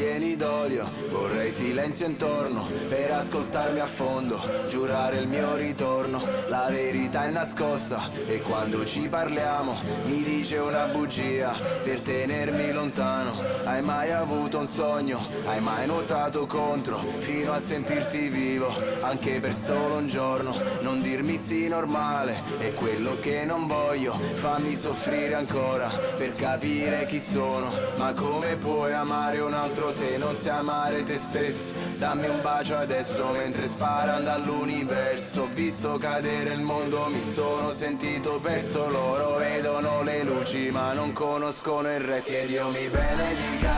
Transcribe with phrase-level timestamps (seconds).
[0.00, 7.24] pieni d'odio Vorrei silenzio intorno per ascoltarmi a fondo Giurare il mio ritorno, la verità
[7.24, 9.76] è nascosta E quando ci parliamo
[10.06, 11.52] mi dice una bugia
[11.84, 13.34] Per tenermi lontano
[13.64, 15.20] Hai mai avuto un sogno?
[15.44, 16.96] Hai mai nuotato contro?
[16.96, 23.18] Fino a sentirti vivo Anche per solo un giorno Non dirmi sì normale È quello
[23.20, 29.52] che non voglio Fammi soffrire ancora Per capire chi sono Ma come puoi amare un
[29.52, 31.74] altro se non sai amare te stesso?
[31.96, 35.42] Dammi un bacio adesso mentre sparano dall'universo.
[35.42, 38.88] Ho visto cadere il mondo, mi sono sentito perso.
[38.88, 42.32] Loro vedono le luci ma non conoscono il resto.
[42.32, 43.74] Che Dio mi benedica,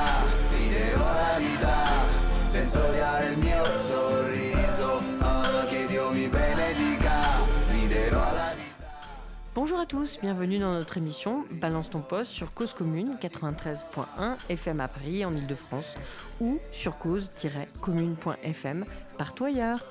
[0.51, 4.42] ti devo la vita Senza odiare il mio sorriso
[9.55, 14.81] Bonjour à tous, bienvenue dans notre émission Balance ton poste sur Cause Commune 93.1 FM
[14.81, 15.97] à Paris en Ile-de-France
[16.41, 18.87] ou sur cause-commune.fm
[19.19, 19.85] partout ailleurs.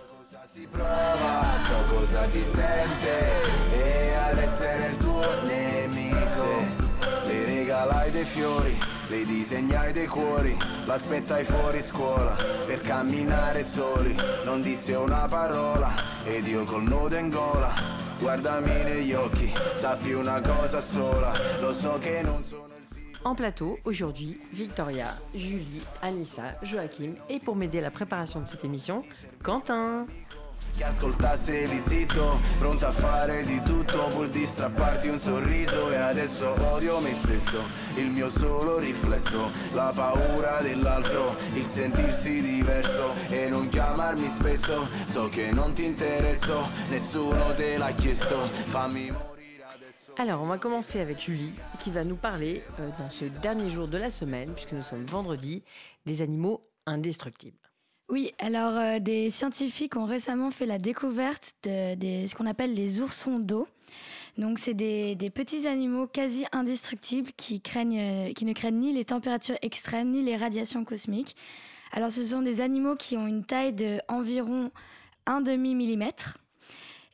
[8.11, 8.23] Le
[10.05, 14.15] cuori, l'aspettai fuori scuola per camminare soli.
[14.45, 14.61] Non
[15.03, 15.91] una parola
[16.23, 17.71] ed io col nudo in gola.
[18.19, 18.83] Guardami
[20.13, 22.43] una cosa sola, lo so che non.
[23.23, 28.65] En plateau, aujourd'hui, Victoria, Julie, Anissa, Joachim et pour m'aider à la préparation de cette
[28.65, 29.03] émission,
[29.43, 30.07] Quentin.
[50.17, 53.87] Alors, on va commencer avec Julie qui va nous parler, euh, dans ce dernier jour
[53.87, 55.63] de la semaine, puisque nous sommes vendredi,
[56.05, 57.60] des animaux indestructibles.
[58.11, 62.99] Oui, alors euh, des scientifiques ont récemment fait la découverte de, ce qu'on appelle les
[62.99, 63.69] oursons d'eau.
[64.37, 69.05] Donc c'est des, petits animaux quasi indestructibles qui, craignent, euh, qui ne craignent ni les
[69.05, 71.37] températures extrêmes ni les radiations cosmiques.
[71.93, 74.71] Alors ce sont des animaux qui ont une taille de environ
[75.25, 76.37] un demi millimètre.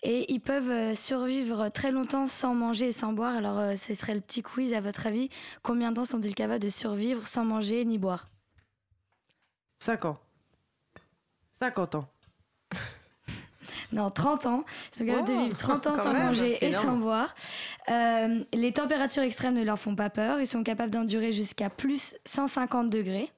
[0.02, 3.36] Et ils peuvent euh, survivre très longtemps sans manger et sans boire.
[3.36, 5.30] Alors ce serait le petit quiz à votre avis.
[5.62, 8.26] Combien de temps sont-ils capables de survivre sans manger ni boire?
[9.78, 10.18] 5 ans.
[11.60, 12.08] 50 ans.
[13.94, 14.66] Non, 30 ans.
[14.92, 17.34] Ils sont capables de vivre 30 ans sans même, manger et sans boire.
[17.90, 20.42] Euh, les températures extrêmes ne leur font pas peur.
[20.42, 23.32] Ils sont capables d'endurer jusqu'à plus 150 degrés.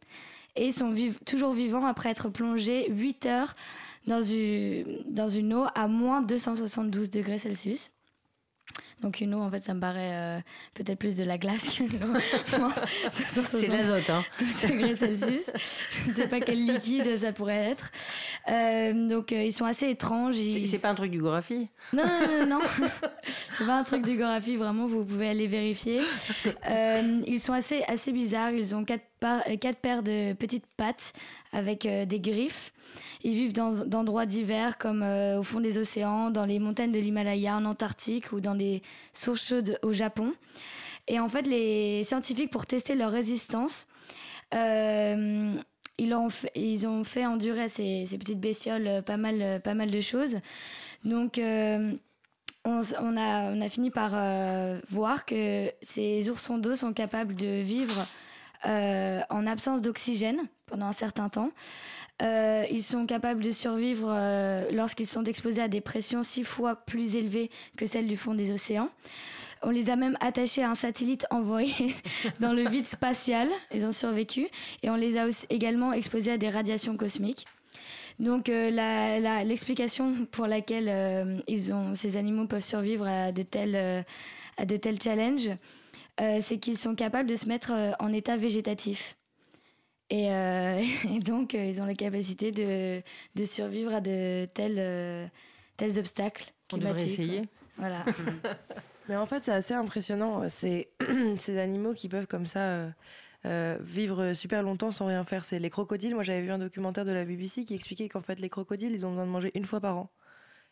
[0.55, 3.53] Et ils sont viv- toujours vivants après être plongés 8 heures
[4.07, 7.91] dans une, dans une eau à moins 272 degrés Celsius.
[9.01, 10.39] Donc une eau, en fait, ça me paraît euh,
[10.73, 11.79] peut-être plus de la glace.
[11.79, 12.19] Moins
[13.33, 15.49] 272 C'est de l'azote, hein 12 degrés Celsius.
[16.05, 17.91] Je ne sais pas quel liquide ça pourrait être.
[18.49, 20.37] Euh, donc euh, ils sont assez étranges.
[20.37, 20.67] Ils...
[20.67, 22.59] c'est pas un truc du Gorafi Non, non, non, non.
[23.57, 26.01] c'est pas un truc d'échographie, vraiment, vous pouvez aller vérifier.
[27.25, 28.51] Ils sont assez, assez bizarres.
[28.51, 31.13] Ils ont quatre, pa- euh, quatre paires de petites pattes
[31.53, 32.73] avec des griffes.
[33.21, 36.99] Ils vivent dans d'endroits divers, comme euh, au fond des océans, dans les montagnes de
[36.99, 38.81] l'Himalaya, en Antarctique ou dans des
[39.11, 40.33] sources chaudes au Japon.
[41.07, 43.87] Et en fait, les scientifiques, pour tester leur résistance,
[44.53, 45.53] euh,
[45.97, 46.13] ils,
[46.87, 50.37] ont fait, endurer à ces, petites bestioles euh, pas mal, pas mal de choses.
[51.03, 51.41] Donc,
[52.65, 54.11] on, a, fini par
[54.89, 58.05] voir que ces oursons d'eau sont capables de vivre
[58.65, 61.51] en absence d'oxygène pendant un certain temps.
[62.21, 66.75] Euh, ils sont capables de survivre euh, lorsqu'ils sont exposés à des pressions six fois
[66.75, 68.89] plus élevées que celles du fond des océans.
[69.61, 71.73] On les a même attachés à un satellite envoyé
[72.39, 73.47] dans le vide spatial.
[73.73, 74.47] Ils ont survécu.
[74.83, 77.45] Et on les a également exposés à des radiations cosmiques.
[78.19, 78.69] Donc euh,
[79.43, 81.41] l'explication pour laquelle
[81.93, 85.51] ces animaux peuvent survivre à de tels, challenges,
[86.17, 89.15] c'est qu'ils sont capables de se mettre en état végétatif.
[90.09, 93.01] Et, euh, et donc, euh, ils ont la capacité de,
[93.35, 95.27] de survivre à de tels, euh,
[95.77, 96.51] tels obstacles.
[96.73, 97.47] On devrait essayer.
[97.47, 97.47] quoi.
[97.77, 98.05] Voilà.
[99.07, 100.47] Mais en fait, c'est assez impressionnant.
[100.49, 100.89] C'est
[101.37, 102.89] ces animaux qui peuvent comme ça euh,
[103.45, 105.45] euh, vivre super longtemps sans rien faire.
[105.45, 106.13] C'est les crocodiles.
[106.13, 109.05] Moi, j'avais vu un documentaire de la BBC qui expliquait qu'en fait, les crocodiles, ils
[109.05, 110.11] ont besoin de manger une fois par an.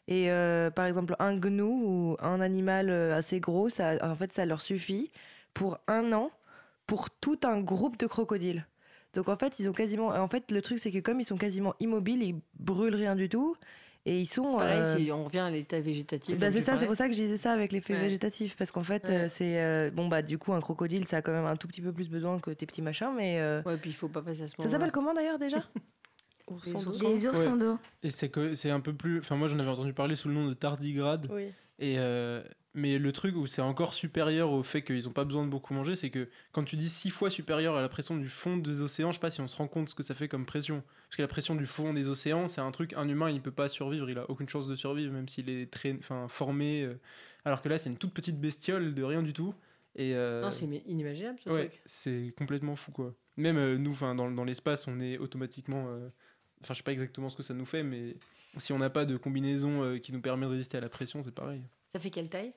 [0.07, 4.45] Et euh, par exemple, un gnou ou un animal assez gros, ça, en fait, ça
[4.45, 5.11] leur suffit
[5.53, 6.31] pour un an
[6.87, 8.65] pour tout un groupe de crocodiles.
[9.17, 10.09] Donc en fait, ils ont quasiment.
[10.09, 13.29] En fait, le truc, c'est que comme ils sont quasiment immobiles, ils brûlent rien du
[13.29, 13.55] tout.
[14.05, 14.57] Et ils sont.
[14.57, 16.37] Pareil, euh, si on revient à l'état végétatif.
[16.37, 17.99] bah, c'est ça, c'est pour ça que je disais ça avec l'effet Ouais.
[18.01, 19.15] végétatif, parce qu'en fait, Ouais.
[19.15, 21.67] euh, c'est euh, bon bah du coup un crocodile, ça a quand même un tout
[21.67, 24.21] petit peu plus besoin que tes petits machins, mais euh, Ouais, puis il faut pas
[24.21, 24.71] passer à ce ça moment.
[24.71, 25.57] s'appelle comment d'ailleurs déjà
[27.03, 27.77] Les oursons d'eau.
[28.03, 29.19] Et c'est que c'est un peu plus.
[29.19, 31.27] Enfin, moi, j'en avais entendu parler sous le nom de tardigrade.
[31.29, 31.47] Oui.
[31.79, 32.41] Et euh,
[32.77, 35.73] mais le truc où c'est encore supérieur au fait qu'ils n'ont pas besoin de beaucoup
[35.73, 38.81] manger, c'est que quand tu dis six fois supérieur à la pression du fond des
[38.81, 40.83] océans, je sais pas si on se rend compte ce que ça fait comme pression.
[41.09, 43.51] Parce que la pression du fond des océans, c'est un truc, un humain, il peut
[43.51, 46.83] pas survivre, il a aucune chance de survivre, même s'il est très, enfin, formé.
[46.83, 46.99] euh.
[47.45, 49.53] alors que là, c'est une toute petite bestiole de rien du tout.
[49.95, 51.81] Et euh, Non, c'est inimaginable ce ouais, truc.
[51.85, 53.15] c'est complètement fou quoi.
[53.37, 55.87] Même euh, nous, enfin, dans, dans l'espace, on est automatiquement.
[55.89, 56.09] euh,
[56.63, 58.15] Enfin, je sais pas exactement ce que ça nous fait, mais
[58.57, 61.31] si on n'a pas de combinaison qui nous permet de résister à la pression, c'est
[61.33, 61.61] pareil.
[61.93, 62.51] Ça fait quelle taille?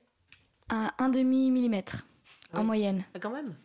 [0.71, 2.05] Un, un demi millimètre
[2.53, 2.63] en Ouais.
[2.65, 3.03] moyenne.
[3.13, 3.55] Ah, Quand même?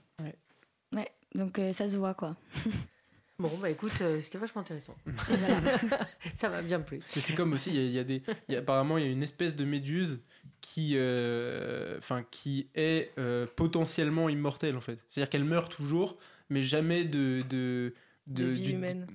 [0.95, 2.37] Ouais, donc euh, ça se voit quoi.
[3.39, 4.95] Bon, bah écoute, euh, c'était vachement intéressant.
[6.35, 7.01] Ça m'a bien plu.
[7.11, 9.05] C'est comme aussi, il y a, il y a des, il y a- apparemment, il
[9.05, 10.21] y a une espèce de méduse
[10.63, 14.99] qui, euh, enfin, qui est euh, potentiellement immortelle en fait.
[15.11, 16.17] C'est-à-dire qu'elle meurt toujours,
[16.49, 17.93] mais jamais de, de,
[18.27, 19.07] De vie du- humaine.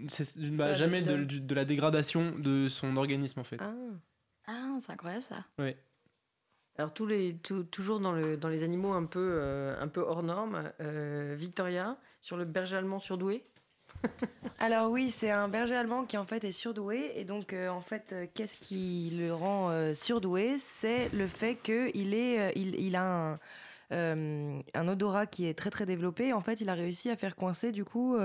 [0.52, 3.58] bah, jamais de, de la dégradation de son organisme en fait.
[3.60, 3.74] Ah.
[4.46, 5.46] Ah, c'est incroyable ça.
[6.78, 7.36] Alors, tous les,
[7.70, 11.98] toujours dans, le, dans les animaux un peu, euh, un peu hors normes, euh, Victoria,
[12.22, 13.44] sur le berger allemand surdoué?
[14.60, 17.82] Alors oui, c'est un berger allemand qui en fait est surdoué et donc euh, en
[17.82, 20.58] fait qu'est-ce qui le rend surdoué?
[20.60, 23.40] C'est le fait qu'il il, il a
[23.92, 26.32] un, un odorat qui est très très développé.
[26.32, 28.18] En fait, il a réussi à faire coincer du coup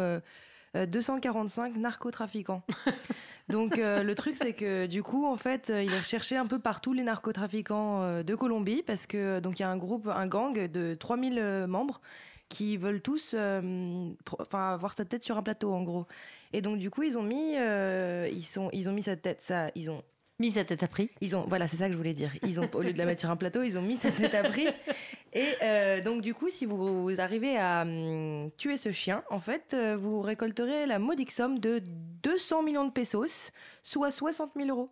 [0.84, 2.62] 245 narcotrafiquants.
[3.48, 6.46] donc euh, le truc c'est que du coup en fait euh, il est recherché un
[6.46, 9.70] peu par tous les narcotrafiquants euh, de Colombie parce que euh, donc il y a
[9.70, 12.00] un groupe, un gang de 3000 euh, membres
[12.48, 16.06] qui veulent tous euh, enfin avoir sa tête sur un plateau en gros.
[16.52, 19.40] Et donc du coup ils ont mis euh, ils sont ils ont mis sa tête
[19.42, 20.02] ça ils ont
[20.38, 21.08] Mis sa tête à prix.
[21.22, 23.06] ils ont voilà c'est ça que je voulais dire ils ont au lieu de la
[23.06, 24.66] mettre sur un plateau ils ont mis sa tête à prix
[25.38, 29.74] et euh, donc du coup si vous, arrivez à hum, tuer ce chien en fait
[29.74, 31.80] euh, vous récolterez la modique somme de
[32.22, 33.52] 200 millions de pesos
[33.82, 34.90] soit 60 000 euros.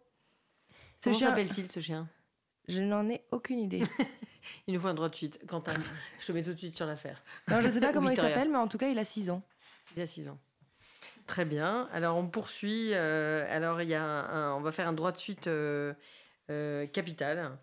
[0.99, 2.09] Ce Comment chien s'appelle-t-il ce chien?
[2.69, 3.83] Je n'en ai aucune idée.
[4.67, 5.45] Il nous faut un droit de suite.
[5.47, 5.73] Quentin,
[6.21, 7.23] je te mets tout de suite sur l'affaire.
[7.49, 8.35] non je sais pas comment il Victoria.
[8.35, 9.43] s'appelle mais en tout cas il a 6 ans.
[9.97, 10.39] Il y a 6 ans.
[11.27, 11.89] Très bien.
[11.93, 12.91] Alors, on poursuit.
[12.93, 15.95] euh, alors, il y a un, un- on va faire un droit de suite euh,
[16.51, 17.57] euh, capital.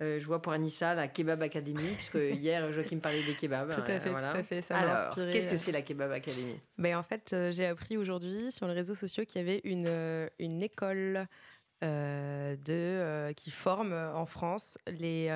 [0.00, 3.70] Euh, je vois pour Anissa la Kebab Academy, puisque hier, Joachim parlait des kebabs.
[3.70, 4.30] Tout à euh, fait, voilà.
[4.30, 4.62] tout à fait.
[4.62, 5.32] Ça m'a inspiré.
[5.32, 6.60] qu'est-ce que euh, c'est la Kebab Academy?
[6.76, 10.30] Ben, en fait, euh, j'ai appris aujourd'hui sur les réseaux sociaux qu'il y avait une,
[10.38, 11.26] une école
[11.82, 15.34] de, qui forme en France les,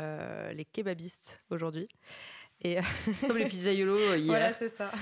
[0.54, 1.88] les kebabistes aujourd'hui.
[2.64, 2.78] Et
[3.26, 4.26] Comme les pizzaiolos hier.
[4.26, 4.92] voilà, c'est ça.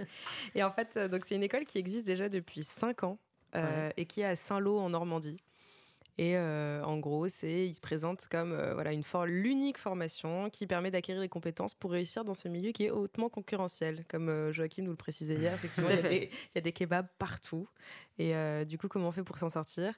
[0.56, 3.18] et en fait, donc c'est une école qui existe déjà depuis 5 ans
[3.96, 5.36] et qui est à Saint-Lô en Normandie.
[6.16, 10.48] Et euh, en gros, c'est, il se présente comme euh, voilà, une for- l'unique formation
[10.48, 14.04] qui permet d'acquérir les compétences pour réussir dans ce milieu qui est hautement concurrentiel.
[14.08, 16.60] Comme euh, Joachim nous le précisait hier, effectivement, il y, a des, il y a
[16.60, 17.68] des kebabs partout.
[18.18, 19.92] Et euh, du coup, comment on fait pour s'en sortir?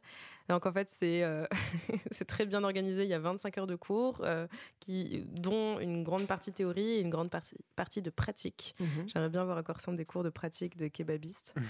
[0.49, 1.23] Donc en fait, c'est,
[2.13, 3.03] c'est très bien organisé.
[3.03, 4.25] Il y a 25 heures de cours,
[4.81, 8.75] qui, dont une grande partie théorie et une grande partie, partie de pratique.
[8.81, 9.09] Mhm.
[9.13, 11.53] J'aimerais bien voir à quoi ressemblent des cours de pratique de kebabiste.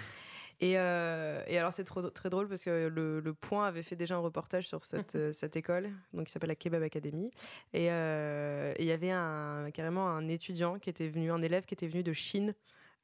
[0.60, 4.16] Et, euh, et alors c'est très drôle parce que le, le Point avait fait déjà
[4.16, 7.30] un reportage sur cette, euh, cette école, donc qui s'appelle la Kebab Academy.
[7.74, 11.74] Et euh, il y avait un, carrément un étudiant qui était venu, un élève qui
[11.74, 12.54] était venu de Chine,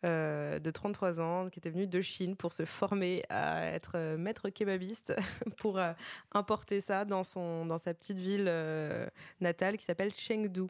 [0.05, 4.17] euh, de 33 ans, qui était venu de Chine pour se former à être euh,
[4.17, 5.15] maître kebabiste,
[5.59, 5.93] pour euh,
[6.33, 9.07] importer ça dans, son, dans sa petite ville euh,
[9.41, 10.63] natale qui s'appelle Chengdu.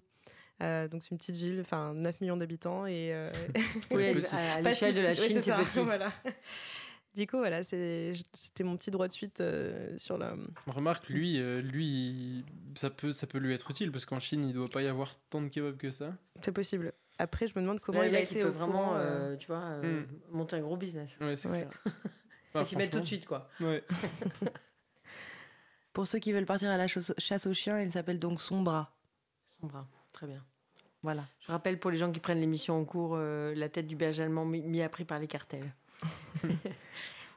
[0.62, 3.31] Euh, donc c'est une petite ville, enfin 9 millions d'habitants et euh,
[3.90, 5.11] Oui, à, l'échelle si de la.
[5.11, 5.81] Oui, Chine, c'est petit.
[5.85, 6.12] voilà.
[7.14, 8.14] Du coup, voilà, c'était
[8.64, 10.35] mon petit droit de suite euh, sur la.
[10.66, 14.47] Remarque, lui, euh, lui, il- ça peut, ça peut lui être utile parce qu'en Chine,
[14.47, 16.14] il doit pas y avoir tant de kebabs que ça.
[16.42, 16.92] C'est possible.
[17.19, 19.37] Après, je me demande comment Là, il là, a qui été peut au vraiment, courant,
[19.38, 20.07] tu vois, euh, Mm.
[20.31, 21.19] monter un gros business.
[21.21, 21.61] Ouais, c'est Ouais.
[21.69, 21.73] clair.
[21.85, 23.49] Faut Bah, s'y mettre tout de suite, quoi.
[23.61, 23.85] Ouais.
[25.92, 28.97] Pour ceux qui veulent partir à la chasse aux chiens, il s'appelle donc Sombra.
[29.45, 29.87] Son bras.
[30.12, 30.42] Très bien.
[31.02, 31.25] Voilà.
[31.40, 34.23] Je rappelle pour les gens qui prennent l'émission en cours, euh, la tête du berger
[34.23, 35.73] allemand mis, mis à prix par les cartels.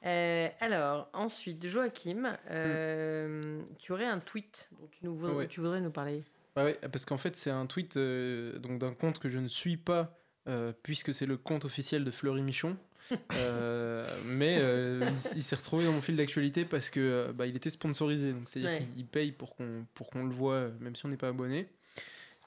[0.06, 5.48] Euh, alors, ensuite, Joachim, euh, tu aurais un tweet dont tu, nous, voudrais- Ouais.
[5.48, 6.24] tu voudrais nous parler.
[6.56, 9.48] Bah ouais, parce qu'en fait, c'est un tweet euh, donc d'un compte que je ne
[9.48, 10.16] suis pas,
[10.48, 12.78] euh, puisque c'est le compte officiel de Fleury Michon.
[13.36, 17.56] Euh, mais euh, il, il s'est retrouvé dans mon fil d'actualité parce que bah, il
[17.56, 18.78] était sponsorisé, donc c'est-à-dire Ouais.
[18.80, 21.68] qu'il il paye pour qu'on pour qu'on le voit, même si on n'est pas abonné.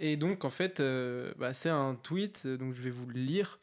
[0.00, 3.14] Et donc en fait, euh, bah, c'est un tweet, euh, donc je vais vous le
[3.18, 3.58] lire.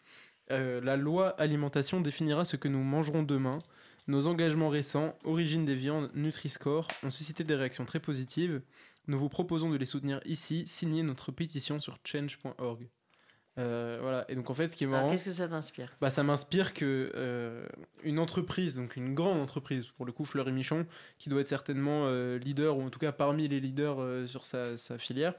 [0.51, 3.60] Euh, la loi alimentation définira ce que nous mangerons demain.
[4.08, 8.62] Nos engagements récents, Origine des viandes, Nutri-Score, ont suscité des réactions très positives.
[9.08, 10.63] Nous vous proposons de les soutenir ici.
[10.68, 12.88] Signez notre pétition sur change.org.
[13.58, 14.25] Euh, voilà.
[14.30, 15.96] Et donc en fait, ce qui est Ah, marrant, Qu'est-ce que ça t'inspire?
[16.01, 17.65] bah, ça m'inspire que euh,
[18.04, 20.86] une entreprise, donc une grande entreprise, pour le coup Fleury Michon,
[21.18, 24.75] qui doit être certainement euh, leader, ou en tout cas parmi les leaders sur sa,
[24.77, 25.34] sa filière,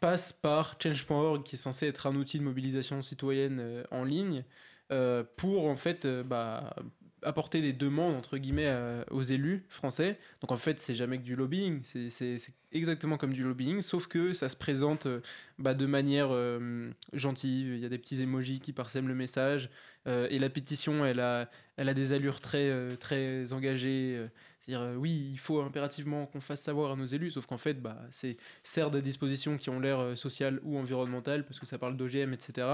[0.00, 4.44] passe par change.org, qui est censé être un outil de mobilisation citoyenne euh, en ligne,
[4.90, 6.74] euh, pour en fait euh, bah,
[7.22, 10.18] apporter des demandes entre guillemets euh, aux élus français.
[10.40, 14.32] Donc en fait, c'est jamais que du lobbying, c'est- exactement comme du lobbying, sauf que
[14.32, 15.20] ça se présente euh,
[15.58, 17.62] bah, de manière euh, gentille.
[17.74, 19.70] Il y a des petits emojis qui parsèment le message.
[20.08, 24.26] euh, et la pétition, elle a, elle a des allures très, euh, très engagées.
[24.62, 27.82] C'est-à-dire, euh, oui, il faut impérativement qu'on fasse savoir à nos élus, sauf qu'en fait,
[27.82, 31.78] bah, c'est certes des dispositions qui ont l'air euh, sociales ou environnementales, parce que ça
[31.78, 32.68] parle d'OGM, etc.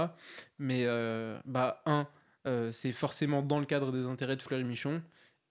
[0.59, 2.07] Mais, euh, bah, un,
[2.71, 5.01] c'est forcément dans le cadre des intérêts de Fleury Michon.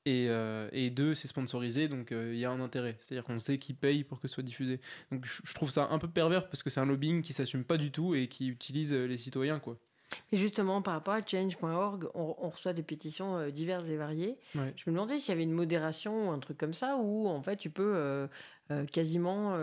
[0.04, 2.97] Et, euh, et deux, c'est sponsorisé, donc il y a un intérêt.
[3.00, 4.80] C'est-à-dire qu'on sait qui paye pour que ce soit diffusé.
[5.12, 7.76] Donc je trouve ça un peu pervers parce que c'est un lobbying qui s'assume pas
[7.76, 9.78] du tout et qui utilise les citoyens, quoi.
[10.33, 14.38] Et justement, par rapport à change.org, on, on reçoit des pétitions euh, diverses et variées.
[14.55, 14.73] Ouais.
[14.77, 17.43] Je me demandais s'il y avait une modération ou un truc comme ça, où en
[17.43, 18.27] fait tu peux euh,
[18.71, 19.57] euh, quasiment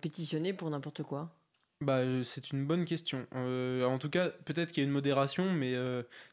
[0.00, 1.30] pétitionner pour n'importe quoi.
[1.80, 3.26] Bah, c'est une bonne question.
[3.32, 5.72] En tout cas, peut-être qu'il y a une modération, mais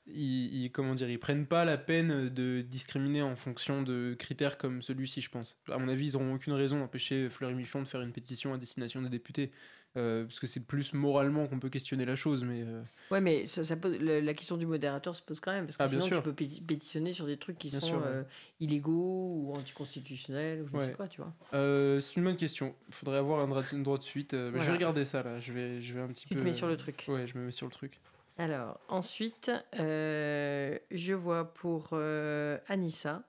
[0.06, 4.60] ils, ils- comment dire, ils prennent pas la peine de discriminer en fonction de critères
[4.60, 5.60] comme celui-ci, je pense.
[5.72, 8.60] À mon avis, ils n'auront aucune raison d'empêcher Fleury Michon de faire une pétition à
[8.60, 9.52] destination des députés,
[10.00, 13.46] euh, parce que c'est plus moralement qu'on peut questionner la chose, mais euh, Ouais, mais
[13.46, 15.88] ça, ça pose- le- la question du modérateur se pose quand même, parce que Ah,
[15.88, 16.18] bien sinon sûr.
[16.18, 18.06] tu peux péti- pétitionner sur des trucs qui Bien sont sûr, ouais.
[18.08, 18.24] euh,
[18.60, 21.34] illégaux ou anticonstitutionnels ou je ne sais quoi, tu vois.
[21.54, 22.74] euh, c'est une bonne question.
[22.88, 24.32] Il faudrait avoir un droit, une droit de suite.
[24.34, 25.40] Je vais regarder ça là.
[25.40, 26.40] Je vais, je vais un petit Tu peu.
[26.40, 27.06] te mets sur le truc.
[27.08, 28.00] Ouais, je me mets sur le truc.
[28.38, 33.24] Alors, ensuite, euh, je vois pour euh, Anissa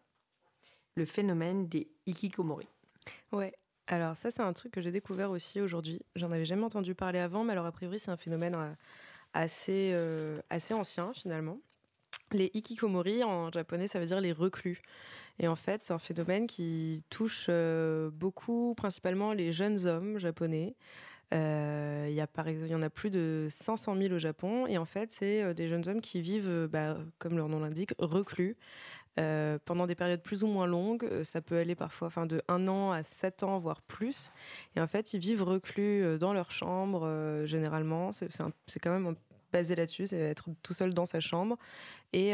[0.94, 2.66] le phénomène des hikikomori.
[3.32, 3.52] Ouais.
[3.90, 6.00] Alors ça, c'est un truc que j'ai découvert aussi aujourd'hui.
[6.14, 8.72] J'en avais jamais entendu parler avant, mais alors a priori, c'est un phénomène euh,
[9.34, 11.58] assez, euh, assez ancien finalement.
[12.30, 14.80] Les hikikomori en japonais, ça veut dire les reclus.
[15.40, 20.76] Et en fait, c'est un phénomène qui touche euh, beaucoup, principalement les jeunes hommes japonais.
[21.32, 24.78] Il y a par exemple, y en a plus de 500 000 au Japon, et
[24.78, 28.56] en fait, c'est des jeunes hommes qui vivent, bah, comme leur nom l'indique, reclus.
[29.18, 32.40] Euh, pendant des périodes plus ou moins longues, Euh, ça peut aller parfois enfin, de
[32.48, 34.30] 1 an à 7 ans, voire plus.
[34.76, 38.12] Et en fait, ils vivent reclus euh, dans leur chambre, généralement.
[38.12, 39.14] C'est quand même
[39.52, 41.56] basé là-dessus, c'est être tout seul dans sa chambre.
[42.12, 42.30] Et,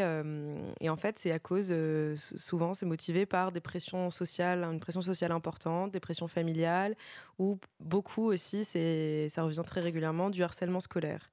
[0.81, 1.73] et en fait, c'est à cause,
[2.15, 6.95] souvent, c'est motivé par des pressions sociales, une pression sociale importante, des pressions familiales,
[7.39, 11.31] ou beaucoup aussi, ça revient très régulièrement, du harcèlement scolaire.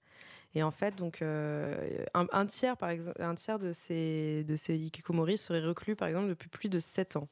[0.55, 4.55] Et en fait, donc, euh, un, un tiers, par exemple, un tiers de ces, de
[4.57, 7.29] ces hikikomori seraient reclus, par exemple, depuis plus de 7 ans.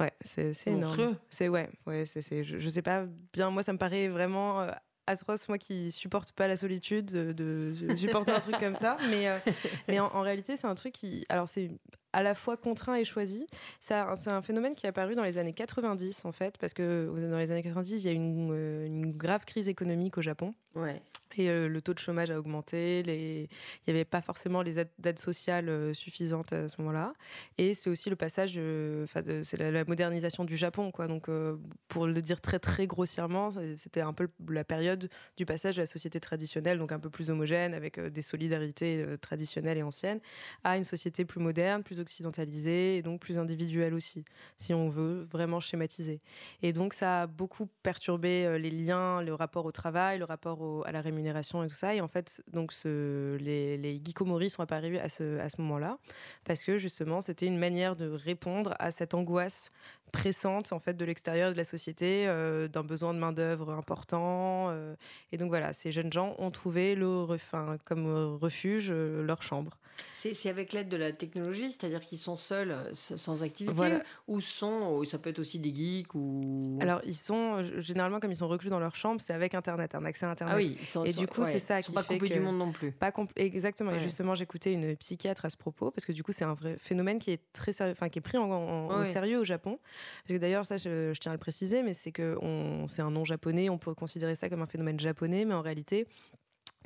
[0.00, 1.16] Ouais, c'est énorme.
[1.30, 3.50] C'est ouais, ouais, c'est je, je sais pas bien.
[3.50, 4.70] Moi, ça me paraît vraiment euh,
[5.06, 5.48] atroce.
[5.48, 8.96] Moi, qui supporte pas la solitude, de, de supporter un truc comme ça.
[9.10, 9.38] Mais euh,
[9.86, 11.68] mais en, en réalité, c'est un truc qui, alors c'est
[12.14, 13.46] à la fois contraint et choisi.
[13.80, 17.38] C'est un phénomène qui est apparu dans les années 90 en fait, parce que dans
[17.38, 18.52] les années 90, il y a eu une,
[18.86, 20.54] une grave crise économique au Japon.
[20.74, 21.00] Ouais.
[21.36, 23.48] Et euh, le taux de chômage a augmenté, il
[23.86, 27.14] n'y avait pas forcément les aides, sociales euh, suffisantes à ce moment-là.
[27.58, 29.06] Et c'est aussi le passage, euh,
[29.44, 30.90] c'est la, modernisation du Japon.
[30.90, 31.06] Quoi.
[31.06, 31.56] Donc, euh,
[31.88, 35.86] pour le dire très très grossièrement, c'était un peu la période du passage de la
[35.86, 40.20] société traditionnelle, donc un peu plus homogène, avec des solidarités traditionnelles et anciennes,
[40.64, 44.24] à une société plus moderne, plus occidentalisée, et donc plus individuelle aussi,
[44.56, 46.20] si on veut vraiment schématiser.
[46.62, 50.92] Et donc, ça a beaucoup perturbé les liens, le rapport au travail, le rapport à
[50.92, 51.94] la rémunération et tout ça.
[51.94, 55.98] Et en fait, donc, ce, les, les hikikomori sont apparus à ce, à ce moment-là,
[56.44, 59.70] parce que justement, c'était une manière de répondre à cette angoisse
[60.12, 64.68] pressante en fait de l'extérieur de la société, euh, d'un besoin de main d'œuvre important.
[64.70, 64.94] euh,
[65.32, 69.22] et donc voilà, ces jeunes gens ont trouvé le, ref- enfin, comme euh, refuge euh,
[69.24, 69.78] leur chambre.
[70.14, 74.02] C'est avec l'aide de la technologie, c'est-à-dire qu'ils sont seuls, sans activité, Voilà.
[74.28, 76.78] ou sont, ça peut être aussi des geeks ou.
[76.80, 80.04] Alors ils sont généralement comme ils sont reclus dans leur chambre, c'est avec Internet, un
[80.04, 80.54] accès à Internet.
[80.54, 82.28] ah oui, ils sont, Et du coup, ouais, c'est ça sont qui pas fait coupés
[82.30, 82.92] que- du monde non plus.
[82.92, 83.90] Pas compl- exactement.
[83.90, 83.96] Ouais.
[83.98, 86.76] Et justement, j'écoutais une psychiatre à ce propos parce que du coup, c'est un vrai
[86.78, 89.78] phénomène qui est très sérieux, enfin qui est pris en, en- au sérieux au Japon.
[90.24, 93.02] Parce que d'ailleurs, ça, je, je tiens à le préciser, mais c'est que on- c'est
[93.02, 93.68] un nom japonais.
[93.70, 96.06] On peut considérer ça comme un phénomène japonais, mais en réalité.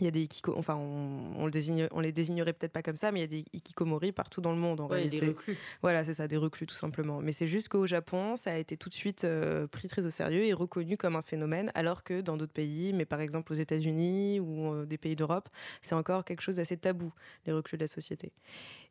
[0.01, 2.97] Il y a des ikiko, enfin on, le désigne, on les désignerait peut-être pas comme
[2.97, 5.21] ça, mais il y a des ikikomori partout dans le monde en réalité.
[5.21, 5.57] Des reclus.
[5.83, 7.21] Voilà, c'est ça, des reclus tout simplement.
[7.21, 10.11] Mais c'est juste qu'au Japon, ça a été tout de suite euh, pris très au
[10.11, 13.57] sérieux et reconnu comme un phénomène, alors que dans d'autres pays, mais par exemple aux
[13.57, 15.49] États-Unis ou euh, des pays d'Europe,
[15.83, 17.13] c'est encore quelque chose d'assez tabou,
[17.47, 18.33] les reclus de la société.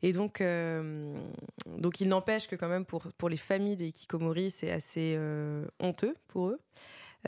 [0.02, 1.16] Et donc, euh,
[1.78, 5.18] donc il n'empêche que quand même pour, pour les familles des ikikomori, c'est assez
[5.80, 6.60] honteux pour eux.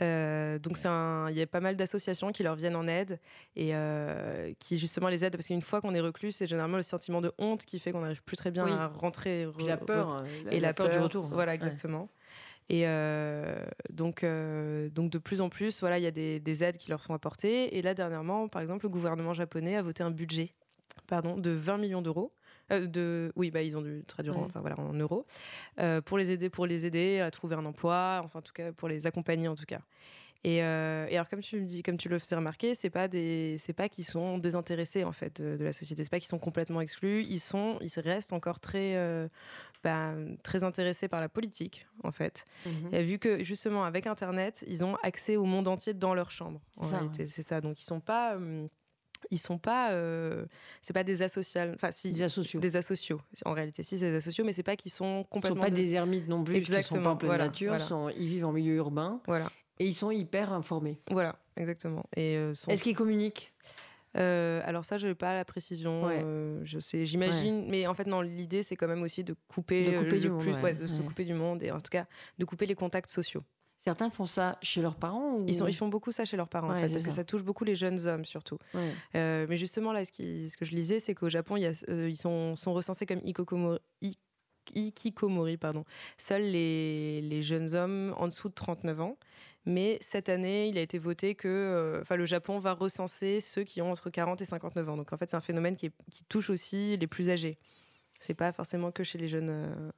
[0.01, 3.19] Euh, donc il y a pas mal d'associations qui leur viennent en aide
[3.55, 6.83] et euh, qui justement les aident parce qu'une fois qu'on est reclus, c'est généralement le
[6.83, 9.47] sentiment de honte qui fait qu'on n'arrive plus très bien à rentrer.
[9.57, 11.27] Puis la peur, euh, et la, peur, du retour.
[11.27, 12.09] Voilà, exactement.
[12.69, 12.85] Et
[13.89, 17.01] donc, donc de plus en plus, voilà, il y a des, des, aides qui leur
[17.01, 17.77] sont apportées.
[17.77, 20.53] Et là, dernièrement, par exemple, le gouvernement japonais a voté un budget,
[21.07, 22.31] pardon, de 20 millions d'euros
[22.71, 25.25] euh, de, oui, bah, ils ont dû traduire en, enfin, voilà, en euros,
[25.79, 28.71] euh, pour, les aider, pour les aider à trouver un emploi, enfin en tout cas
[28.71, 29.81] pour les accompagner en tout cas.
[30.45, 33.09] Et, euh, et, alors, comme tu me dis, comme tu le faisais remarquer, c'est pas
[33.09, 36.01] des, c'est pas qu'ils sont désintéressés en fait de, la société.
[36.01, 37.25] C'est pas qu'ils sont complètement exclus.
[37.25, 38.95] Ils sont, ils restent encore très,
[39.83, 42.45] bah, très intéressés par la politique en fait.
[42.65, 42.93] Mhm.
[42.93, 46.61] Et vu que justement avec Internet, ils ont accès au monde entier dans leur chambre.
[46.77, 47.59] En réalité, c'est ça.
[47.59, 48.37] Donc ils sont pas
[49.31, 50.45] ils sont pas euh,
[50.81, 52.59] c'est pas des asociaux enfin si des asociaux.
[52.59, 53.21] des asociaux.
[53.45, 55.75] En réalité si c'est des asociaux mais c'est pas qu'ils sont complètement ils sont pas
[55.75, 56.99] des ermites non plus Exactement.
[56.99, 57.77] ils sont pas en pleine nature
[58.15, 59.21] ils vivent en milieu urbain.
[59.27, 59.51] Voilà.
[59.79, 60.99] Et ils sont hyper informés.
[61.09, 62.05] Voilà exactement.
[62.15, 63.53] Et euh, est-ce qu'ils communiquent?
[64.17, 66.09] Euh, alors ça, je n'ai pas la précision.
[66.63, 68.21] je sais, j'imagine, mais en fait non.
[68.21, 71.33] L'idée, c'est quand même aussi de couper, de couper du monde, de se couper du
[71.33, 72.05] monde et en tout cas
[72.37, 73.43] de couper les contacts sociaux.
[73.79, 76.67] Certains font ça chez leurs parents ils, sont, ils font beaucoup ça chez leurs parents,
[76.67, 78.57] parce que ça touche beaucoup les jeunes hommes, surtout.
[79.15, 81.65] Euh, mais justement, là, ce, qui, ce, que je lisais, c'est qu'au Japon, il y
[81.65, 83.21] a, euh, ils sont, sont, recensés comme
[84.75, 85.85] ikikomori, pardon.
[86.17, 89.17] Seuls les, les, jeunes hommes en dessous de 39 ans.
[89.65, 93.81] Mais cette année, il a été voté que euh, le Japon va recenser ceux qui
[93.81, 94.97] ont entre 40 et 59 ans.
[94.97, 97.57] Donc en fait, c'est un phénomène qui, qui, touche aussi les plus âgés.
[98.19, 99.91] C'est pas forcément que chez les jeunes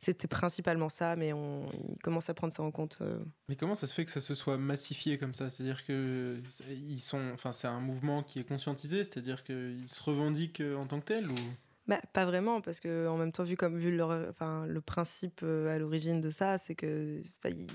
[0.00, 1.66] c'était principalement ça, mais on
[2.02, 2.98] commence à prendre ça en compte.
[3.02, 3.22] Euh.
[3.48, 5.50] Mais comment ça se fait que ça se soit massifié comme ça?
[5.50, 6.40] C'est-à-dire que
[6.70, 11.00] ils sont, enfin, c'est un mouvement qui est conscientisé, c'est-à-dire qu'ils se revendiquent en tant
[11.00, 11.34] que tel ou?
[11.86, 15.40] Bah, pas vraiment, parce que en même temps, vu comme vu leur, enfin, le principe
[15.42, 17.66] euh, à l'origine de ça, c'est que il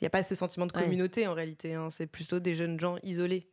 [0.00, 1.74] n'y a pas ce sentiment de communauté en réalité.
[1.74, 1.90] Hein.
[1.90, 3.48] c'est plutôt des jeunes gens isolés.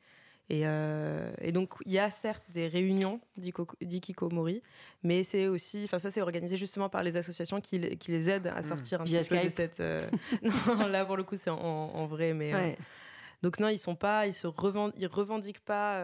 [0.52, 4.62] Euh, et, donc, il y a certes des réunions d'Ikikomori,
[5.04, 8.62] mais c'est aussi, enfin, ça, c'est organisé justement par les associations qui, les aident à
[8.62, 8.64] hmm.
[8.64, 9.80] sortir un petit peu de cette.
[9.80, 10.08] Euh,
[10.68, 12.54] non, là, pour le coup, c'est en, vrai, mais.
[12.54, 12.72] Euh,
[13.42, 16.04] donc non, ils sont pas, ils se revendiquent, ils revendiquent pas.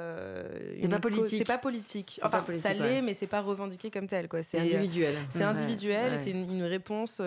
[0.80, 1.38] c'est pas politique.
[1.38, 2.20] C'est pas politique.
[2.24, 4.42] Enfin, ça l'est, mais c'est pas revendiqué comme tel, quoi.
[4.42, 5.16] C'est individuel.
[5.30, 6.18] C'est individuel.
[6.18, 7.20] C'est une, une, réponse.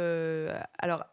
[0.78, 1.04] alors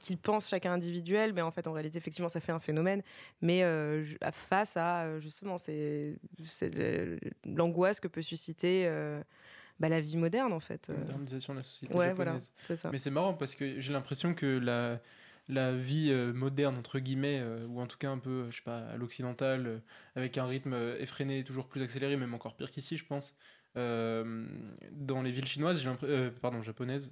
[0.00, 3.02] qu'ils pensent chacun individuel, mais en fait, en réalité, effectivement, ça fait un phénomène.
[3.40, 6.16] Mais euh, face à, euh, justement, c'est
[7.44, 9.22] l'angoisse que peut susciter euh,
[9.80, 10.88] bah, la vie moderne, en fait.
[10.88, 12.52] La modernisation de la société ouais, japonaise.
[12.66, 12.90] Voilà, ça.
[12.90, 15.00] Mais c'est marrant parce que j'ai l'impression que la,
[15.48, 18.96] la vie moderne, entre guillemets, ou en tout cas un peu, je sais pas, à
[18.96, 19.82] l'occidental,
[20.14, 23.36] avec un rythme effréné, toujours plus accéléré, même encore pire qu'ici, je pense.
[23.74, 25.86] dans les villes chinoises,
[26.40, 27.10] pardon, japonaises,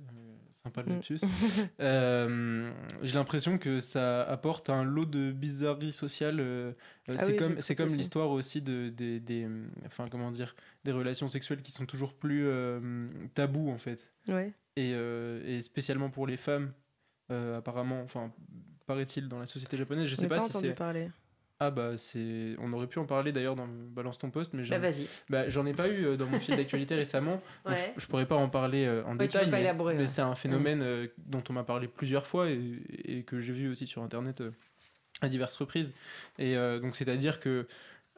[0.65, 1.01] sympa le mm.
[1.81, 2.73] euh,
[3.03, 6.41] J'ai l'impression que ça apporte un lot de bizarreries sociales.
[6.41, 6.73] Euh,
[7.09, 9.49] euh, ah c'est comme, c'est comme l'histoire aussi de, des,
[9.87, 12.49] enfin comment dire, des relations sexuelles qui sont toujours plus
[13.35, 14.13] tabous en fait.
[14.29, 14.53] Ouais.
[14.77, 16.73] Et, et, spécialement pour les femmes,
[17.29, 18.33] apparemment, enfin
[18.87, 20.75] paraît-il dans la société japonaise, je sais pas, pas si c'est.
[21.61, 24.81] Ah bah c'est, on aurait pu en parler d'ailleurs dans Balance ton poste, mais j'en,
[24.81, 24.89] bah,
[25.31, 27.41] bah, j'en ai pas eu euh, dans mon fil d'actualité récemment.
[27.67, 31.53] je, pourrais pas en parler euh, en détail, mais, c'est un phénomène euh, dont on
[31.53, 34.43] m'a parlé plusieurs fois et, et que j'ai vu aussi sur internet
[35.21, 35.95] à diverses reprises.
[36.39, 37.69] Et donc c'est à dire que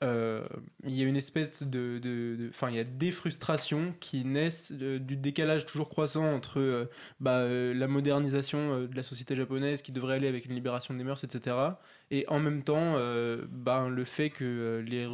[0.02, 0.46] euh,
[0.85, 5.16] il y a une espèce de, enfin, il y a des frustrations qui naissent du
[5.16, 6.85] décalage toujours croissant entre euh,
[7.18, 11.04] bah, euh, la modernisation de la société japonaise qui devrait aller avec une libération des
[11.04, 11.56] mœurs, etc.
[12.11, 12.94] Et en même temps,
[13.50, 15.09] bah, le fait que les,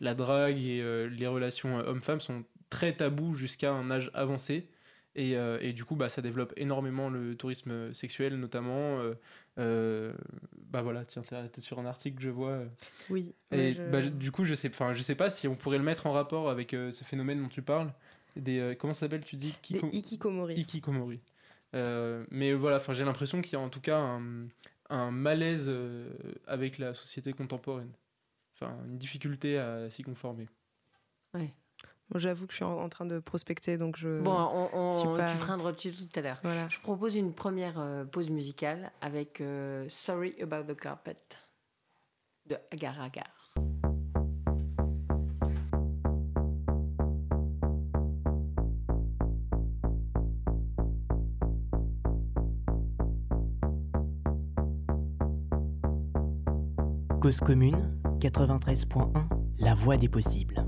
[0.00, 4.68] la drague et les relations hommes-femmes sont très tabous jusqu'à un âge avancé.
[5.16, 9.00] Et, et, du coup, bah, ça développe énormément le tourisme sexuel, notamment.
[9.58, 10.12] Euh,
[10.70, 12.64] bah voilà, tiens, t'es sur un article, je vois.
[13.08, 13.34] Oui.
[13.52, 16.06] Et bah, du coup, je sais, enfin, je sais pas si on pourrait le mettre
[16.06, 17.92] en rapport avec euh, ce phénomène dont tu parles.
[18.36, 19.56] Des, euh, comment ça s'appelle Tu dis?
[19.62, 19.88] Kiko...
[19.92, 20.54] Ikikomori.
[20.54, 21.20] Ikikomori.
[21.72, 24.48] mais voilà, enfin, j'ai l'impression qu'il y a en tout cas un,
[24.90, 25.72] un malaise
[26.46, 27.92] avec la société contemporaine.
[28.54, 30.48] Enfin, une difficulté à s'y conformer.
[31.34, 31.52] Ouais.
[32.14, 34.20] J'avoue que je suis en, train de prospecter, donc je.
[34.20, 34.92] Bon, on,
[35.76, 36.38] tu tout à l'heure.
[36.68, 41.16] Je propose une première euh, pause musicale avec euh, Sorry About the Carpet
[42.48, 43.24] de Agar Agar.
[57.20, 59.10] Cause commune 93.1
[59.58, 60.64] La voie des possibles.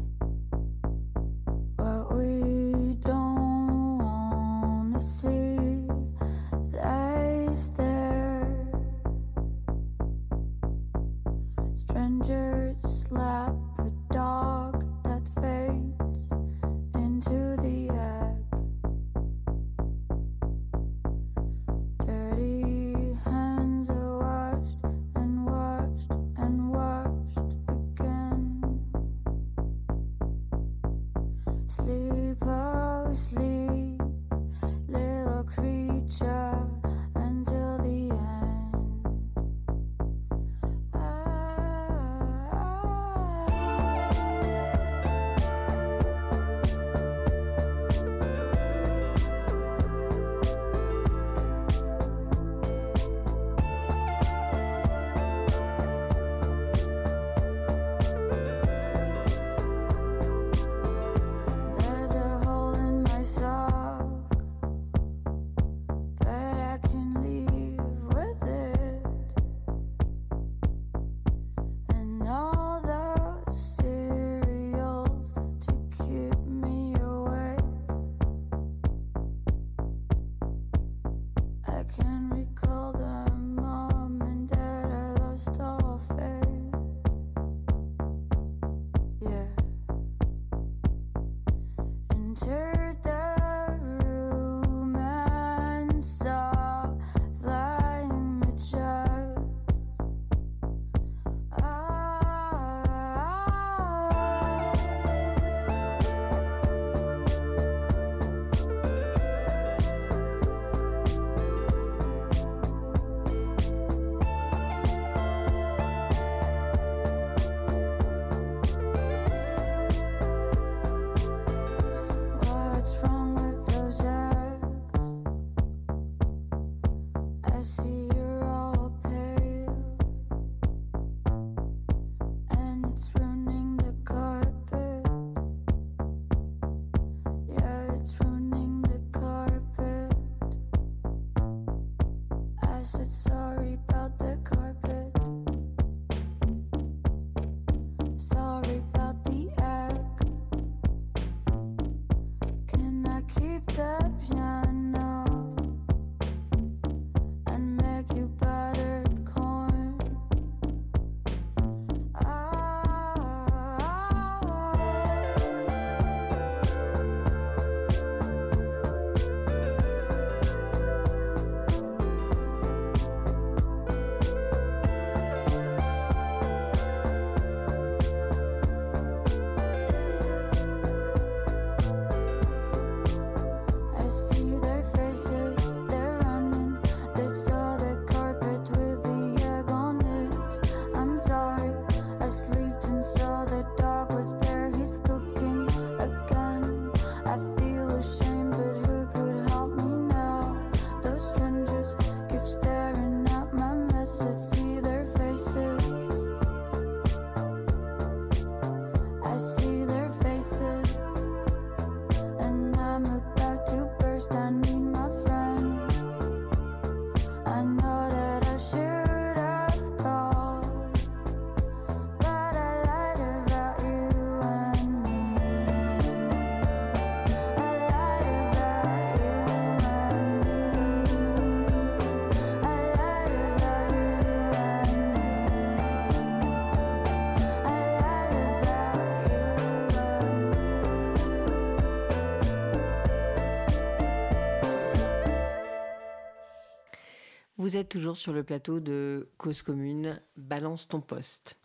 [247.59, 251.59] Vous êtes toujours sur le plateau de Cause Commune, balance ton poste.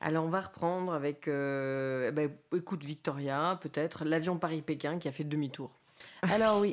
[0.00, 5.12] Alors on va reprendre avec, euh, eh ben, écoute Victoria, peut-être, l'avion Paris-Pékin qui a
[5.12, 5.70] fait demi-tour.
[6.22, 6.72] Alors oui.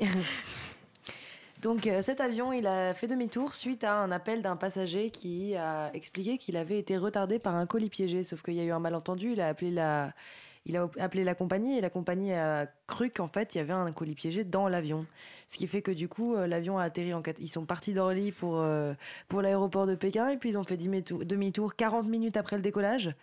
[1.62, 5.54] Donc euh, cet avion, il a fait demi-tour suite à un appel d'un passager qui
[5.58, 8.24] a expliqué qu'il avait été retardé par un colis piégé.
[8.24, 10.14] Sauf qu'il y a eu un malentendu, il a appelé la,
[10.66, 13.74] il a appelé la compagnie et la compagnie a cru qu'en fait il y avait
[13.74, 15.06] un colis piégé dans l'avion.
[15.48, 17.24] Ce qui fait que du coup euh, l'avion a atterri en...
[17.40, 18.94] Ils sont partis d'Orly pour, euh,
[19.28, 22.62] pour l'aéroport de Pékin et puis ils ont fait demi-tour, demi-tour 40 minutes après le
[22.62, 23.14] décollage.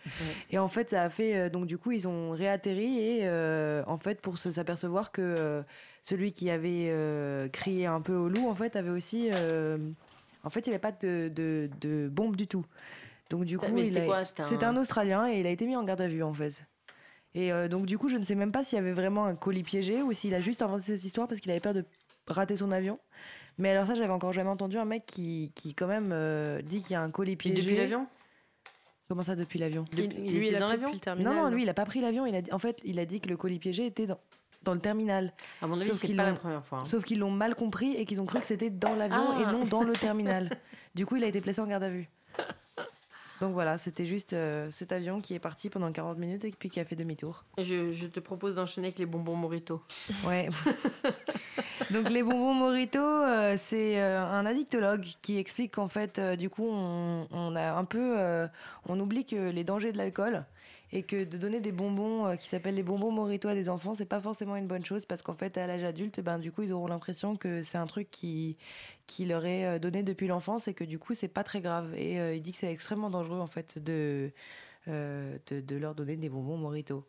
[0.51, 1.35] Et en fait ça a fait...
[1.37, 5.21] euh, donc du coup ils ont réatterri et euh, en fait pour s'apercevoir que...
[5.21, 5.61] euh,
[6.01, 9.29] celui qui avait crié un peu au loup, en fait, avait aussi.
[10.43, 12.65] en fait, il n'y avait pas de, de, de bombe du tout.
[13.29, 14.23] Donc du coup, c'était a- quoi?
[14.23, 16.63] C'était c'était un Australien et il a été mis en garde à vue en fait.
[17.35, 19.35] Et euh, donc du coup, je ne sais même pas s'il y avait vraiment un
[19.35, 21.85] colis piégé ou s'il a juste inventé cette histoire parce qu'il avait peur de
[22.27, 22.99] rater son avion.
[23.57, 26.81] Mais alors ça, j'avais encore jamais entendu un mec qui, qui quand même euh, dit
[26.81, 27.61] qu'il y a un colis Et piégé.
[27.61, 28.07] depuis l'avion?
[29.07, 29.85] Comment ça depuis l'avion?
[29.91, 30.91] Depuis- Il- lui, était il a dans l'avion.
[31.17, 32.25] Non, non, lui, il a pas pris l'avion.
[32.25, 34.19] Il a dit- en fait, il a dit que le colis piégé était dans,
[34.63, 35.33] dans le terminal.
[35.61, 36.79] À mon avis, Sauf c'est pas la première fois.
[36.79, 36.85] hein.
[36.85, 39.41] Sauf qu'ils l'ont mal compris et qu'ils ont cru que c'était dans l'avion Ah.
[39.41, 40.49] et non dans le terminal.
[40.95, 42.07] Du coup, il a été placé en garde à vue.
[43.41, 46.69] Donc voilà, c'était juste euh, cet avion qui est parti pendant 40 minutes et puis
[46.69, 47.45] qui a fait demi-tour.
[47.57, 49.81] Je, je te propose d'enchaîner avec les bonbons Morito.
[50.25, 50.49] Ouais.
[51.91, 56.67] Donc les bonbons Morito, euh, c'est euh, un addictologue qui explique qu'en fait, du coup,
[56.69, 58.17] on, on a un peu,
[58.87, 60.43] on oublie que les dangers de l'alcool
[60.91, 63.93] et que de donner des bonbons euh, qui s'appellent les bonbons Morito à des enfants,
[63.93, 66.63] c'est pas forcément une bonne chose parce qu'en fait, à l'âge adulte, ben du coup,
[66.63, 68.57] ils auront l'impression que c'est un truc qui
[69.07, 71.93] qui leur est euh, donné depuis l'enfance et que du coup, c'est pas très grave.
[71.95, 74.31] Et euh, il dit que c'est extrêmement dangereux en fait de,
[74.87, 77.05] euh, de de leur donner des bonbons Morito,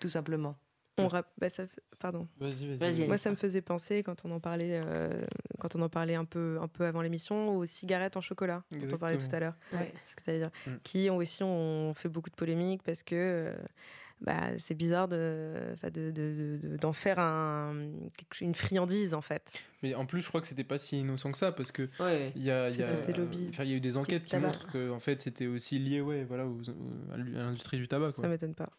[0.00, 0.56] tout simplement.
[0.96, 1.64] On rap- bah, ça
[1.98, 2.28] Pardon.
[2.38, 3.06] Vas-y, vas-y.
[3.08, 5.24] Moi, ça me faisait penser quand on en parlait, euh,
[5.58, 8.94] quand on en parlait un peu, un peu avant l'émission, aux cigarettes en chocolat, dont
[8.94, 9.54] on parlait tout à l'heure.
[9.72, 9.92] Ouais.
[10.04, 10.50] C'est ce que dire.
[10.66, 10.70] Mm.
[10.82, 13.54] Qui ont aussi ont fait beaucoup de polémiques parce que euh,
[14.20, 17.74] bah, c'est bizarre de, enfin, de, de- de- de- d'en faire un,
[18.40, 19.64] une friandise en fait.
[19.82, 22.32] Mais en plus, je crois que c'était pas si innocent que ça parce que Ouais.
[22.36, 22.86] il y a, il y a,
[23.62, 24.46] il y a eu des enquêtes qui tabac.
[24.46, 26.60] montrent que en fait c'était aussi lié, ouais, voilà, aux-
[27.12, 28.12] à l'industrie du tabac.
[28.12, 28.28] Ça Quoi.
[28.30, 28.70] m'étonne pas.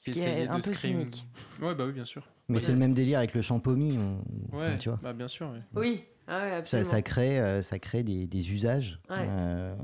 [0.00, 1.26] Qui qui est un de peu une- cynique.
[1.60, 2.26] Ouais, bah oui, bien sûr.
[2.48, 2.60] Mais Ouais.
[2.60, 3.98] c'est le même délire avec le champomy.
[3.98, 4.98] on- Ouais, enfin, tu vois.
[5.02, 5.48] bah bien sûr.
[5.50, 5.60] ouais.
[5.74, 6.88] Oui, ah ouais, absolument.
[6.90, 9.16] ça crée, euh, ça crée des, des usages Ouais.
[9.28, 9.76] euh,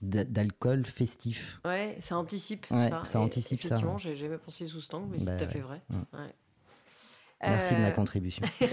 [0.00, 1.60] d'a- d'alcool festif.
[1.66, 3.04] Ouais, ça anticipe Ouais, ça.
[3.04, 5.48] ça anticipe ça, Effectivement, j'ai jamais pensé sous cet angle, mais Bah c'est tout à
[5.48, 5.82] fait vrai.
[5.90, 5.96] Ouais.
[6.20, 6.34] Ouais.
[7.40, 8.42] Merci de ma Euh, contribution.
[8.60, 8.70] Il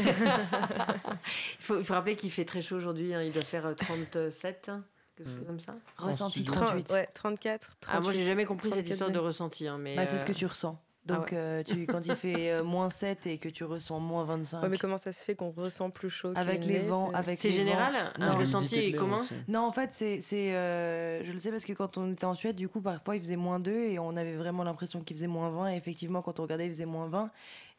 [1.59, 3.13] faut, il faut rappeler qu'il fait très chaud aujourd'hui.
[3.13, 3.21] hein.
[3.21, 4.83] Il doit faire euh, 37, hein,
[5.15, 5.45] quelque chose Mm.
[5.45, 5.75] comme ça.
[5.97, 6.53] Ressenti studio.
[6.61, 6.91] 38.
[6.91, 7.95] Ouais, 34, 38.
[7.97, 9.67] Ah, moi, j'ai jamais compris cette 34 histoire de ressenti.
[9.67, 10.81] hein, mais, Bah, c'est ce que tu ressens.
[11.09, 14.23] Ah Donc, euh, tu, quand il fait euh, moins 7 et que tu ressens moins
[14.23, 14.61] 25.
[14.63, 16.85] Ouais, mais comment ça se fait qu'on ressent plus chaud que avec le les nez,
[16.85, 17.63] vents, c'est- avec C'est les vents.
[17.63, 18.39] général Un Non.
[18.39, 19.19] de est commun.
[19.47, 22.33] Non, en fait, c'est, c'est, euh, je le sais parce que quand on était en
[22.33, 25.27] Suède, du coup, parfois il faisait moins 2 et on avait vraiment l'impression qu'il faisait
[25.27, 25.69] moins 20.
[25.73, 27.29] Et effectivement, quand on regardait, il faisait moins 20.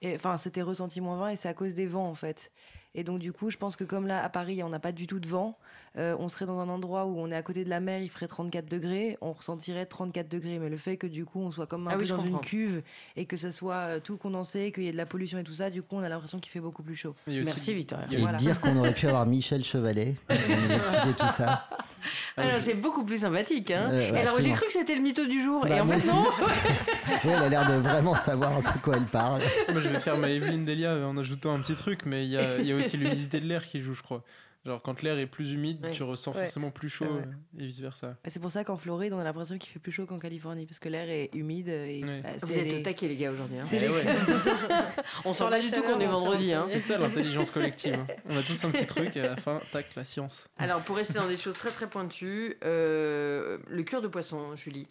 [0.02, 2.52] Et enfin, c'était ressenti moins 20 et c'est à cause des vents en fait.
[2.94, 5.06] Et donc, du coup, je pense que comme là, à Paris, on n'a pas du
[5.06, 5.58] tout de vent,
[5.98, 8.10] euh, on serait dans un endroit où on est à côté de la mer, il
[8.10, 10.58] ferait 34 degrés, on ressentirait 34 degrés.
[10.58, 12.38] Mais le fait que du coup, on soit comme un Ah peu oui, dans une
[12.40, 12.82] cuve
[13.16, 15.54] et que ça soit euh, tout condensé, qu'il y ait de la pollution et tout
[15.54, 17.14] ça, du coup, on a l'impression qu'il fait beaucoup plus chaud.
[17.26, 18.06] Merci, Victoria.
[18.10, 18.36] Et voilà.
[18.36, 21.68] dire qu'on aurait pu avoir Michel Chevalet pour nous expliquer tout ça.
[22.36, 23.70] Alors, c'est beaucoup plus sympathique.
[23.70, 23.88] Hein.
[23.90, 25.62] Euh, ouais, alors, j'ai cru que c'était le mytho du jour.
[25.62, 26.16] Bah, et en moi fait, aussi.
[26.16, 26.24] non.
[27.24, 29.40] Oui, elle a l'air de vraiment savoir de quoi elle parle.
[29.70, 32.66] Moi, je vais faire ma Evelyne Delia en ajoutant un petit truc, mais il y
[32.66, 34.22] y a aussi l'humidité de l'air qui joue, je crois.
[34.66, 35.92] Genre, quand l'air est plus humide, Ouais.
[35.92, 36.42] tu ressens Ouais.
[36.42, 37.22] forcément plus chaud Ouais.
[37.22, 38.16] euh, et vice versa.
[38.24, 40.66] Et c'est pour ça qu'en Floride, on a l'impression qu'il fait plus chaud qu'en Californie,
[40.66, 41.68] parce que l'air est humide.
[41.68, 42.20] Et, Ouais.
[42.20, 43.58] bah, Vous c'est êtes les- au taquet, les gars, aujourd'hui.
[43.58, 43.64] hein.
[43.66, 44.04] C'est Eh les- ouais.
[45.24, 46.52] On pas la du tout qu'on est on vendredi.
[46.52, 46.64] Hein.
[46.68, 47.94] C'est ça l'intelligence collective.
[47.94, 48.06] hein.
[48.28, 50.48] On a tous un petit truc et à la fin, tac, la science.
[50.58, 54.86] Alors, pour rester dans des choses très très pointues, euh, le cure de poisson, Julie.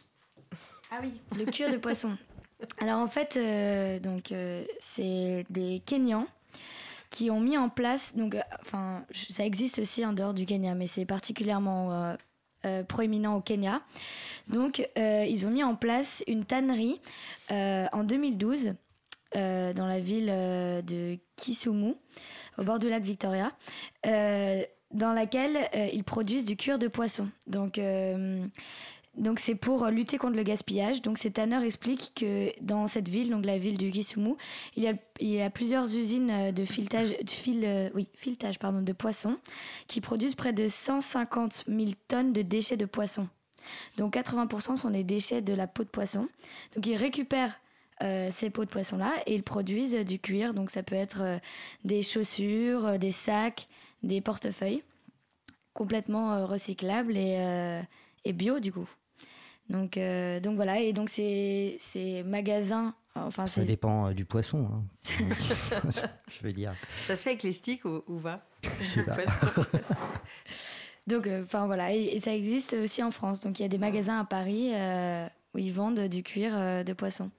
[0.92, 2.16] Ah oui, le cuir de poisson.
[2.80, 6.26] Alors en fait, euh, donc euh, c'est des Kenyans
[7.10, 10.76] qui ont mis en place, donc euh, enfin ça existe aussi en dehors du Kenya,
[10.76, 12.16] mais c'est particulièrement euh,
[12.66, 13.82] euh, proéminent au Kenya.
[14.48, 17.00] Donc ils ont mis en place une tannerie
[17.50, 18.74] en 2012
[19.36, 21.96] euh, dans la ville de Kisumu,
[22.58, 23.52] au bord du lac Victoria.
[24.04, 27.28] dans laquelle ils produisent du cuir de poisson.
[27.48, 27.80] Donc,
[29.18, 31.02] donc c'est pour lutter contre le gaspillage.
[31.02, 34.36] Donc ces tanneurs expliquent que dans cette ville, donc la ville du Kisumu,
[34.76, 34.84] il
[35.20, 39.38] y a, plusieurs usines euh, de filetage, de fil, euh, oui, filetage pardon, de poissons
[39.88, 43.28] qui produisent près de 150 000 tonnes de déchets de poissons.
[43.98, 46.28] Donc 80% sont des déchets de la peau de poisson.
[46.76, 47.60] Donc ils récupèrent
[48.04, 50.54] euh, ces peaux de poisson-là et ils produisent du cuir.
[50.54, 51.38] Donc ça peut être euh,
[51.84, 53.68] des chaussures, euh, des sacs,
[54.04, 54.84] des portefeuilles
[55.76, 57.82] complètement euh, recyclables euh,
[58.24, 58.90] et bio du coup.
[59.70, 64.70] Donc, euh, donc voilà, et donc ces, ces magasins, enfin Ça dépend euh, du poisson.
[64.72, 64.84] hein.
[66.30, 66.76] je veux dire.
[67.08, 69.18] Ça se fait avec les sticks ou, ou va Je sais pas.
[71.08, 73.42] donc euh, enfin voilà, et, et ça existe aussi en France.
[73.42, 76.84] Donc il y a des magasins à Paris euh, où ils vendent du cuir euh,
[76.84, 77.32] de poisson.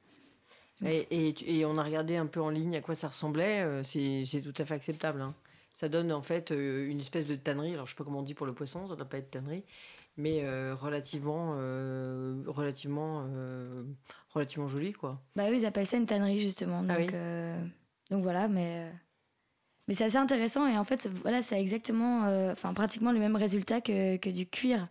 [0.84, 3.62] Et, et, on a regardé un peu en ligne à quoi ça ressemblait.
[3.62, 5.22] euh, c'est c'est tout à fait acceptable.
[5.22, 5.34] hein.
[5.72, 7.72] Ça donne en fait euh, une espèce de tannerie.
[7.72, 9.62] Alors je sais pas comment on dit pour le poisson, ça doit pas être tannerie,
[10.16, 13.82] mais euh, relativement, euh, relativement, euh,
[14.30, 15.20] relativement joli quoi.
[15.34, 16.82] Bah eux, ils appellent ça une tannerie justement.
[16.82, 17.08] Donc, Ah oui.
[17.12, 17.64] euh,
[18.10, 18.90] donc voilà, mais,
[19.88, 23.36] mais c'est assez intéressant et en fait, voilà, ça a exactement, enfin pratiquement le même
[23.36, 24.88] résultat que, que du cuir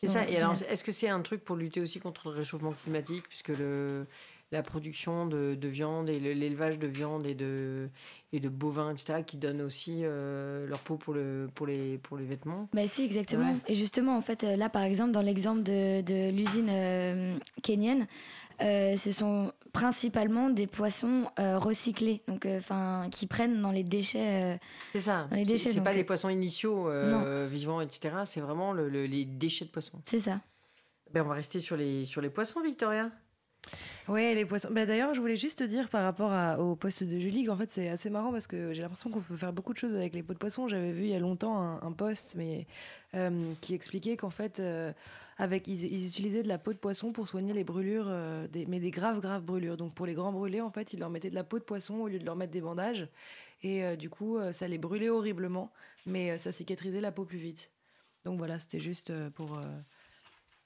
[0.00, 0.28] C'est ça.
[0.28, 3.48] Et alors, est-ce que c'est un truc pour lutter aussi contre le réchauffement climatique, puisque
[3.48, 4.06] le,
[4.54, 7.88] la production de, de viande et le- l'élevage de viande et de,
[8.32, 12.16] et de bovins, etc., qui donnent aussi euh, leur peau pour, le, pour, les, pour
[12.16, 13.52] les vêtements Bah si, exactement.
[13.52, 13.58] Ouais.
[13.68, 18.06] Et justement, en fait, euh, là, par exemple, dans l'exemple de, de l'usine euh, kenyenne,
[18.62, 24.60] euh, ce sont principalement des poissons recyclés, donc enfin qui prennent dans les déchets.
[24.92, 25.26] C'est ça.
[25.28, 26.88] Dans les C'est- déchets, C'est pas les poissons initiaux
[27.50, 28.14] vivants, etc.
[28.24, 30.00] C'est vraiment le- le- les déchets de poissons.
[30.08, 30.40] c'est ça.
[31.12, 33.10] Ben, on va rester sur les, sur les poissons, Victoria.
[34.08, 34.68] Ouais, les poissons.
[34.70, 37.70] Bah, D'ailleurs, je voulais juste te dire par rapport au poste de Julie qu'en fait,
[37.70, 40.22] c'est assez marrant parce que j'ai l'impression qu'on peut faire beaucoup de choses avec les
[40.22, 40.68] peaux de poisson.
[40.68, 42.66] J'avais vu il y a longtemps un, un post mais,
[43.14, 44.92] euh, qui expliquait qu'en fait, euh,
[45.38, 48.66] avec, ils, ils utilisaient de la peau de poisson pour soigner les brûlures, euh, des,
[48.66, 49.76] mais des graves, graves brûlures.
[49.78, 51.94] Donc pour les grands brûlés, en fait, ils leur mettaient de la peau de poisson
[51.94, 53.08] au lieu de leur mettre des bandages.
[53.62, 55.72] Et du coup, ça les brûlait horriblement,
[56.04, 57.72] mais ça cicatrisait la peau plus vite.
[58.26, 59.58] Donc voilà, c'était juste pour.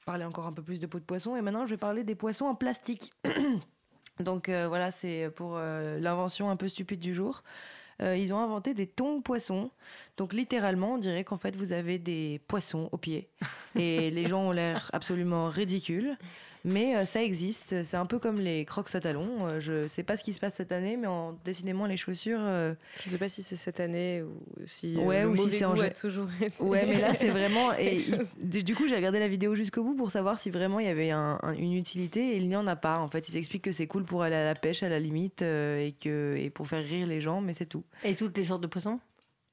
[0.08, 1.36] Parler encore un peu plus de peau de poisson.
[1.36, 3.12] Et maintenant, je vais parler des poissons en plastique.
[4.20, 7.42] Donc euh, voilà, c'est pour euh, l'invention un peu stupide du jour.
[8.00, 9.70] Euh, ils ont inventé des tongs poissons.
[10.16, 13.28] Donc littéralement, on dirait qu'en fait, vous avez des poissons aux pieds.
[13.76, 16.16] Et les gens ont l'air absolument ridicules.
[16.64, 17.82] Mais euh, ça existe.
[17.84, 19.46] C'est un peu comme les crocs à talons.
[19.46, 22.40] Euh, je sais pas ce qui se passe cette année, mais en décidément les chaussures,
[22.42, 24.32] euh, Je sais pas si c'est cette année ou
[24.66, 26.52] si euh, Ouais, le ou si c'est en jet- toujours été.
[26.62, 27.72] Ouais, mais là, c'est vraiment.
[27.78, 27.96] Et
[28.52, 30.90] il- du coup, j'ai regardé la vidéo jusqu'au bout pour savoir si vraiment il y
[30.90, 32.98] avait un- un- une utilité et il n'y en a pas.
[32.98, 35.42] En fait, ils expliquent que c'est cool pour aller à la pêche à la limite
[35.42, 37.84] euh, et, que, et pour faire rire les gens, mais c'est tout.
[38.04, 38.98] Et toutes les sortes de poissons?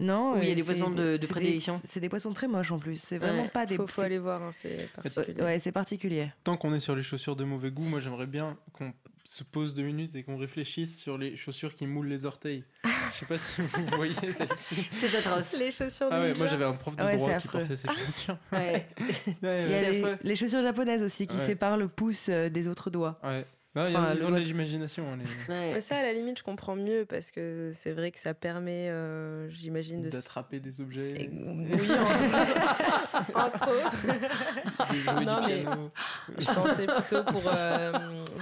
[0.02, 2.10] Non, Ou il y a euh, des poissons de- de c'est prédilection des- C'est des
[2.10, 2.98] poissons très moches en plus.
[2.98, 3.78] C'est vraiment Ouais, pas des.
[3.78, 5.42] Faut, faut aller voir, hein, c'est particulier.
[5.42, 6.32] Ouais, c'est particulier.
[6.44, 8.92] Tant qu'on est sur les chaussures de mauvais goût, moi j'aimerais bien qu'on
[9.24, 12.66] se pose deux minutes et qu'on réfléchisse sur les chaussures qui moulent les orteils.
[13.14, 14.86] Je sais pas si vous voyez celle-ci.
[14.92, 15.56] C'est atroce.
[15.58, 17.60] Les chaussures Ah ouais, moi j'avais un prof de Ouais, droit qui affreux.
[17.60, 18.38] portait ces chaussures.
[18.52, 18.86] Ouais.
[19.02, 19.06] Ouais,
[19.42, 20.18] Il y a C'est les, affreux.
[20.22, 21.46] les chaussures japonaises aussi qui Ouais.
[21.46, 23.18] séparent le pouce euh, des autres doigts.
[23.24, 23.46] ouais.
[23.76, 25.06] Non, a- Enfin, ils ont de l'imagination.
[25.12, 25.72] hein, les- Ouais.
[25.74, 28.90] Mais ça, à la limite, je comprends mieux parce que c'est vrai que ça permet,
[28.90, 30.10] euh, j'imagine, de.
[30.10, 35.24] D'attraper des Et- objets, Oui, entre, entre autres.
[35.26, 35.92] Non, du mais- piano.
[36.38, 37.92] Je pensais plutôt pour euh,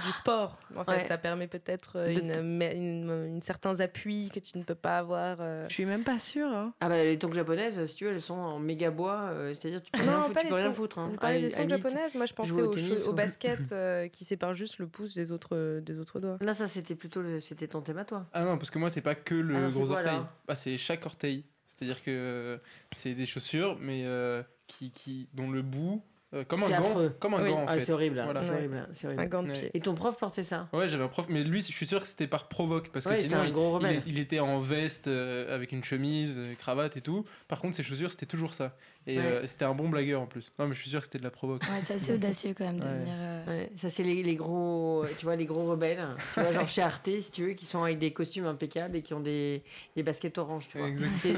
[0.04, 0.58] du sport.
[0.76, 1.06] En fait, Ouais.
[1.06, 5.38] ça permet peut-être euh, une, une- une- certains appuis que tu ne peux pas avoir.
[5.40, 5.66] euh.
[5.68, 6.48] Je suis même pas sûre.
[6.48, 6.72] hein.
[6.80, 9.82] Ah bah les tongs japonaises, si tu veux, elles sont en méga bois, euh, c'est-à-dire
[9.82, 10.98] tu peux rien, foutre, tu peux rien foutre.
[10.98, 11.08] hein.
[11.12, 13.60] Vous parlez À- des tongs japonaises Moi, je pensais au au, tennis au ou- basket
[13.72, 16.38] euh, qui sépare juste le pouce des autres, des autres doigts.
[16.40, 18.26] Là, ça c'était plutôt le- c'était ton thème à toi.
[18.32, 20.18] Ah non, parce que moi, c'est pas que le Ah non, gros quoi, orteil.
[20.48, 21.44] Bah, c'est chaque orteil.
[21.66, 22.58] C'est-à-dire que euh,
[22.92, 27.10] c'est des chaussures, mais euh, qui, qui, dont le bout, euh, comme un gant, affreux.
[27.18, 27.50] comme un Oui.
[27.50, 27.80] gant en Ah, fait.
[27.80, 28.40] c'est horrible, Voilà.
[28.40, 29.22] c'est horrible, c'est horrible.
[29.22, 29.54] Un gant de Ouais.
[29.54, 29.70] pied.
[29.74, 30.68] Et ton prof portait ça?
[30.72, 33.10] Ouais, j'avais un prof, mais lui, je suis sûr que c'était par provoque, parce que
[33.10, 36.54] Ouais, sinon, un il, gros il il était en veste, euh, avec une chemise, euh,
[36.54, 37.24] cravate et tout.
[37.48, 38.76] Par contre, ses chaussures, c'était toujours ça.
[39.06, 39.22] Et Ouais.
[39.24, 40.50] euh, c'était un bon blagueur en plus.
[40.58, 41.60] Non, mais je suis sûr que c'était de la provoque.
[41.62, 42.98] Ouais, c'est assez audacieux quand même de Ouais.
[43.00, 43.14] venir.
[43.18, 46.66] euh, Ouais, ça c'est les, les gros, tu vois, les gros rebelles, tu vois, genre
[46.66, 49.62] chez Arte, si tu veux, qui sont avec des costumes impeccables et qui ont des,
[49.94, 50.88] des baskets oranges, tu vois.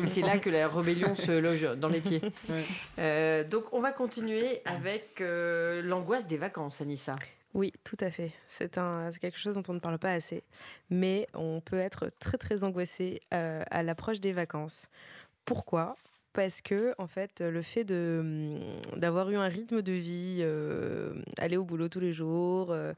[0.07, 2.23] C'est là que la rébellion se loge dans les pieds.
[2.49, 2.63] Ouais.
[3.01, 7.17] Euh, donc on va continuer avec euh, l'angoisse des vacances, Anissa.
[7.55, 8.33] Oui, tout à fait.
[8.49, 10.45] C'est un, c'est quelque chose dont on ne parle pas assez.
[10.91, 14.89] Mais on peut être très, très angoissé euh, à l'approche des vacances.
[15.45, 15.97] Pourquoi?
[16.37, 18.59] Parce que, en fait, le fait hum,
[18.95, 22.93] d'avoir eu un rythme de vie, euh, aller au boulot tous les jours, euh,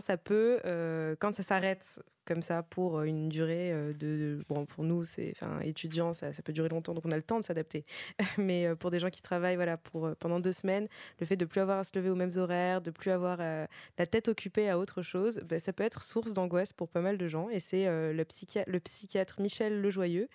[0.00, 4.84] ça peut, euh, quand ça s'arrête comme ça pour une durée euh, de, bon pour
[4.84, 7.84] nous c'est enfin étudiants ça, peut durer longtemps donc on a le temps de s'adapter
[8.38, 10.88] mais euh, pour des gens qui travaillent voilà pour euh, pendant deux semaines
[11.20, 13.66] le fait de plus avoir à se lever aux mêmes horaires de plus avoir euh,
[13.98, 17.18] la tête occupée à autre chose, ben, ça peut être source d'angoisse pour pas mal
[17.18, 17.48] de gens.
[17.50, 20.28] Et c'est euh, le, psychia- le psychiatre Michel Lejoyeux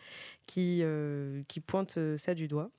[0.46, 2.72] qui, euh, qui pointe euh, ça du doigt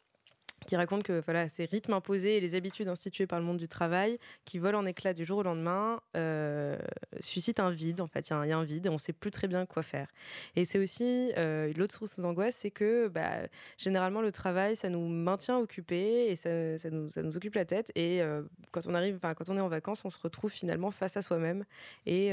[0.66, 3.68] qui raconte que voilà, ces rythmes imposés et les habitudes instituées par le monde du
[3.68, 6.78] travail qui volent en éclats du jour au lendemain euh,
[7.20, 8.00] suscitent un vide.
[8.00, 9.82] En fait, il y, a un- vide et on ne sait plus très bien quoi
[9.82, 10.08] faire.
[10.56, 13.30] Et c'est aussi euh, l'autre source d'angoisse, c'est que bah,
[13.78, 17.64] généralement le travail, ça nous maintient occupés et ça, ça nous, ça nous occupe la
[17.64, 17.90] tête.
[17.94, 21.16] Et euh, quand on arrive, quand on est en vacances, on se retrouve finalement face
[21.16, 21.64] à soi-même
[22.06, 22.32] et,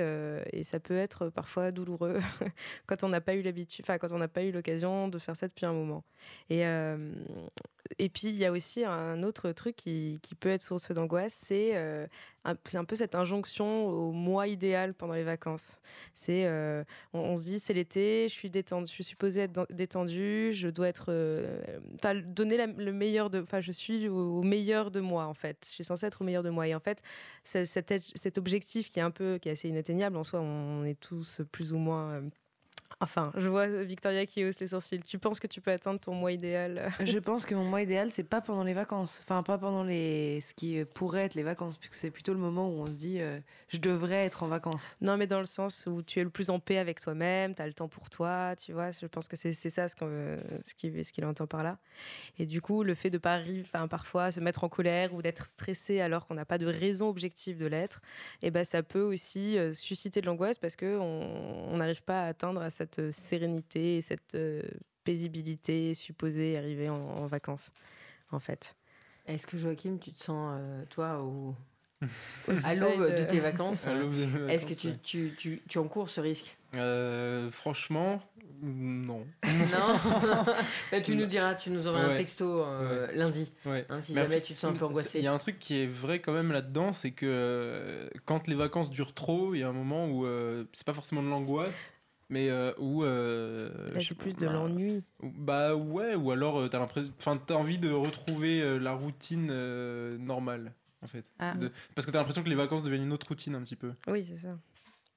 [0.54, 2.20] et ça peut être parfois douloureux
[2.88, 5.48] quand on n'a pas eu l'habitude, quand on n'a pas eu l'occasion de faire ça
[5.48, 6.04] depuis un moment.
[6.50, 6.64] Et
[7.98, 11.72] et puis il y a aussi un autre truc qui, peut être source d'angoisse, c'est
[11.76, 12.08] euh,
[12.46, 15.80] un, c'est un peu cette injonction au moi idéal pendant les vacances.
[16.14, 20.52] C'est euh, on, se dit c'est l'été, je suis détendue, je suis supposée être détendue,
[20.54, 21.62] je dois être, euh,
[22.26, 25.66] donner le meilleur de, enfin je suis au, meilleur de moi en fait.
[25.68, 27.02] Je suis censée être au meilleur de moi et en fait
[27.44, 31.00] cet, cet objectif qui est un peu, qui est assez inatteignable en soi, on est
[31.00, 32.22] tous plus ou moins
[33.02, 35.00] Enfin, je vois Victoria qui hausse les sourcils.
[35.00, 36.92] Tu penses que tu peux atteindre ton mois idéal?
[37.00, 39.22] Euh, Je pense que mon mois idéal, c'est pas pendant les vacances.
[39.24, 40.42] Enfin, pas pendant les...
[40.42, 43.22] ce qui pourrait être les vacances, puisque c'est plutôt le moment où on se dit
[43.22, 43.40] euh,
[43.70, 44.96] je devrais être en vacances.
[45.00, 47.62] Non, mais dans le sens où tu es le plus en paix avec toi-même, tu
[47.62, 48.92] as le temps pour toi, tu vois.
[48.92, 50.74] Je pense que c'est ça ce qu'on veut- ce
[51.14, 51.78] qu'il entend par là.
[52.38, 55.22] Et du coup, le fait de pas arriver, enfin, parfois se mettre en colère ou
[55.22, 58.02] d'être stressé alors qu'on n'a pas de raison objective de l'être,
[58.42, 62.24] et ben ça peut aussi euh, susciter de l'angoisse parce que on on n'arrive pas
[62.24, 64.64] à atteindre à cette euh, sérénité et cette euh,
[65.04, 67.70] paisibilité supposée arriver en, en vacances,
[68.32, 68.76] en fait.
[69.28, 71.54] Est-ce que Joachim, tu te sens, euh, toi, au...
[72.64, 73.86] à l'aube de tes vacances?
[74.48, 74.98] Est-ce que tu, ouais.
[75.04, 76.56] tu, tu, tu encours ce risque?
[76.76, 78.22] Euh, franchement,
[78.62, 79.26] non.
[79.46, 79.96] Non
[80.92, 83.86] Bah, Tu nous diras, tu nous auras un texto euh, lundi, Ouais.
[83.90, 85.20] hein, si Mais jamais après, tu te sens un peu angoissé.
[85.20, 88.48] Il y a un truc qui est vrai quand même là-dedans, c'est que euh, quand
[88.48, 91.28] les vacances durent trop, il y a un moment où euh, c'est pas forcément de
[91.30, 91.92] l'angoisse,
[92.30, 93.04] mais euh, où.
[93.04, 95.04] euh, Là, c'est plus pas, de bah, l'ennui.
[95.22, 99.50] Bah ouais, ou alors euh, t'as l'impression, enfin t'as envie de retrouver euh, la routine
[99.52, 101.54] euh, normale en fait, Ah.
[101.56, 103.94] De- parce que t'as l'impression que les vacances deviennent une autre routine un petit peu.
[104.08, 104.58] Oui, c'est ça.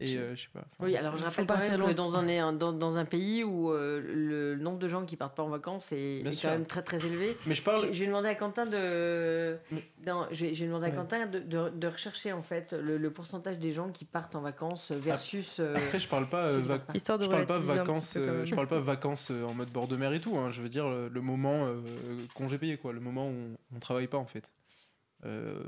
[0.02, 0.60] Et euh, je sais pas.
[0.60, 3.70] enfin, Oui, alors je rappelle quand même que dans un, dans, dans un pays où
[3.70, 7.04] euh, le nombre de gens qui partent pas en vacances est, quand même très très
[7.06, 7.36] élevé.
[7.46, 7.92] Mais je parle.
[7.92, 10.94] J'ai demandé à Quentin de, Mais- non, j'ai demandé à Ouais.
[10.96, 14.40] Quentin de, de, de rechercher en fait le, le pourcentage des gens qui partent en
[14.40, 15.58] vacances versus.
[15.60, 16.48] euh, Après, je parle pas.
[16.48, 16.94] euh, partent.
[16.96, 19.96] Histoire de Je parle pas vacances, euh, je parle pas vacances en mode bord de
[19.96, 20.36] mer et tout.
[20.36, 20.50] hein.
[20.50, 21.80] Je veux dire le, le moment euh,
[22.34, 22.92] congé payé, quoi.
[22.92, 24.50] Le moment où on, on travaille pas en fait,
[25.24, 25.62] Euh,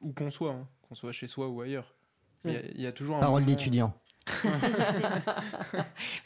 [0.00, 0.68] où qu'on soit, hein.
[0.88, 1.94] qu'on soit chez soi ou ailleurs.
[2.44, 3.94] Il y a- il y, a toujours un Parole moment- d'étudiant.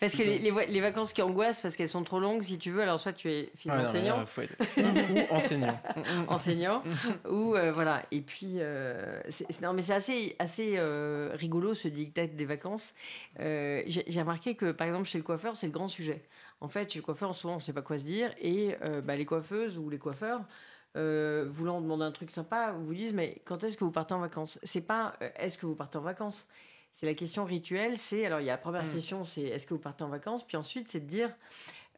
[0.01, 2.59] Parce que les, les va- les vacances qui angoissent parce qu'elles sont trop longues, si
[2.59, 4.25] tu veux, alors soit tu es fils Ah, enseignant,
[4.77, 5.81] ou enseignant.
[6.29, 6.83] enseignant,
[7.29, 8.03] ou euh, voilà.
[8.11, 9.21] Et puis, euh,
[9.63, 12.95] non, mais c'est assez, assez euh, rigolo ce dictat des vacances.
[13.41, 16.23] Euh, J'ai j'ai remarqué que, par exemple, chez le coiffeur, c'est le grand sujet.
[16.61, 19.01] En fait, chez le coiffeur, souvent, on ne sait pas quoi se dire, et euh,
[19.01, 20.41] bah, les coiffeuses ou les coiffeurs.
[20.97, 24.21] Euh, voulant demander un truc sympa, vous disent mais quand est-ce que vous partez en
[24.21, 24.59] vacances?
[24.63, 26.47] C'est pas euh, est-ce que vous partez en vacances?
[26.93, 27.99] C'est la question rituelle.
[27.99, 28.89] C'est alors il y a la première Mm.
[28.91, 30.47] question, c'est est-ce que vous partez en vacances?
[30.47, 31.31] Puis ensuite c'est de dire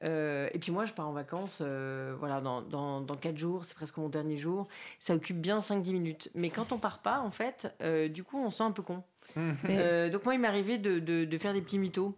[0.05, 3.65] euh, et puis moi, je pars en vacances euh, voilà, dans, dans, dans 4 jours,
[3.65, 4.69] c'est presque mon dernier jour.
[5.01, 6.31] Ça occupe bien 5-10 minutes.
[6.35, 8.83] Mais quand on part pas, en fait, euh, du coup, on se sent un peu
[8.83, 9.03] con.
[9.39, 12.15] Euh, donc moi, il m'est arrivé de, de, de faire des petits mythos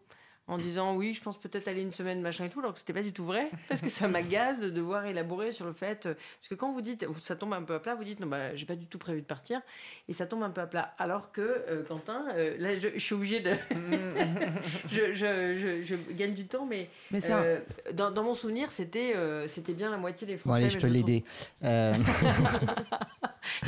[0.49, 2.93] en disant oui, je pense peut-être aller une semaine, machin et tout, alors que c'était
[2.95, 6.15] pas du tout vrai, parce que ça m'agace de devoir élaborer sur le fait, euh,
[6.15, 8.57] parce que quand vous dites, ça tombe un peu à plat, vous dites non bah
[8.57, 9.61] j'ai pas du tout prévu de partir,
[10.09, 12.99] et ça tombe un peu à plat, alors que euh, Quentin, euh, là je, je
[12.99, 13.53] suis obligée de,
[14.91, 17.61] je, je, je, je gagne du temps, mais Mais euh,
[17.93, 19.15] dans, dans mon souvenir, c'était
[19.47, 20.61] c'était bien la moitié des Bon, Français.
[20.63, 21.25] allez, je peux l'aider.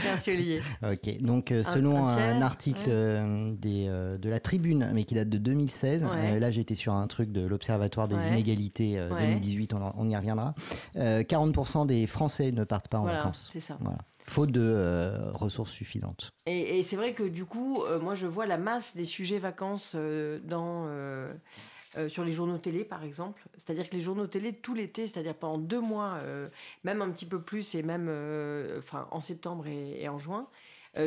[0.04, 0.62] Merci Olivier.
[0.82, 3.52] ok, donc selon un article ouais.
[3.58, 3.86] des,
[4.20, 6.10] de la Tribune, mais qui date de 2016, Ouais.
[6.36, 8.28] euh, là sur un truc de l'Observatoire des Ouais.
[8.28, 9.26] inégalités euh, Ouais.
[9.26, 10.54] 2018, on, en- on y reviendra.
[10.96, 13.48] Euh, 40% des Français ne partent pas en Voilà, vacances.
[13.52, 13.76] c'est ça.
[13.80, 13.98] Voilà.
[14.26, 16.30] Faute de euh, ressources suffisantes.
[16.46, 19.38] Et, et c'est vrai que du coup, euh, moi je vois la masse des sujets
[19.38, 21.32] vacances euh, dans, euh,
[21.96, 23.42] euh, sur les journaux télé par exemple.
[23.56, 26.48] C'est-à-dire que les journaux télé tout l'été, c'est-à-dire pendant deux mois, euh,
[26.84, 30.46] même un petit peu plus et même euh, enfin, en septembre et, et en juin,
[30.46, 30.46] euh,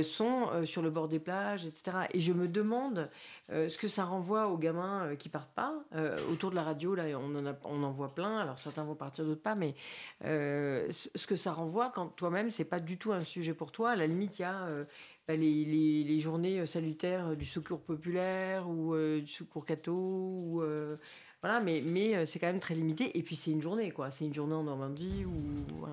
[0.03, 2.07] sont euh, sur le bord des plages, etc.
[2.13, 3.09] Et je me demande
[3.51, 5.73] euh, ce que ça renvoie aux gamins euh, qui partent pas.
[5.93, 8.37] Euh, autour de la radio, là, on en, voit plein.
[8.37, 9.55] Alors certains vont partir, d'autres pas.
[9.55, 9.75] Mais
[10.23, 13.91] euh, ce que ça renvoie quand toi-même, c'est pas du tout un sujet pour toi.
[13.91, 14.85] À la limite, il y a euh,
[15.27, 20.61] bah, les, journées euh, salutaires euh, du secours populaire ou euh, du secours catho.
[20.61, 20.97] Euh,
[21.41, 23.17] voilà, mais, euh, c'est quand même très limité.
[23.17, 23.93] Et puis c'est une journée.
[24.11, 25.85] C'est une journée en Normandie ou.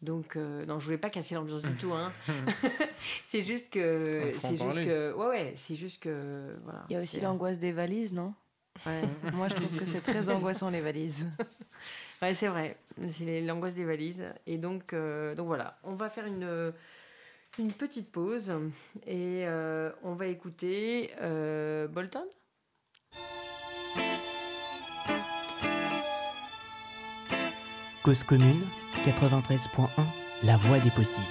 [0.00, 1.92] Donc, euh, non, je voulais pas casser l'ambiance du tout.
[1.92, 2.12] Hein.
[3.24, 6.84] c'est juste que, c'est juste que, ouais, ouais, c'est juste que, voilà.
[6.88, 8.32] Il y a aussi c'est- l'angoisse des valises, non?
[8.86, 9.02] Ouais,
[9.34, 11.26] Moi, je trouve que c'est très angoissant, les valises.
[12.22, 12.76] Ouais, c'est vrai.
[13.10, 14.24] C'est l'angoisse des valises.
[14.46, 16.72] Et donc, euh, donc voilà, on va faire une,
[17.58, 18.52] une petite pause
[19.06, 22.24] et euh, on va écouter euh, Bolton.
[28.02, 28.62] Cause commune
[29.12, 29.88] 93.1
[30.44, 31.24] La voix des possibles.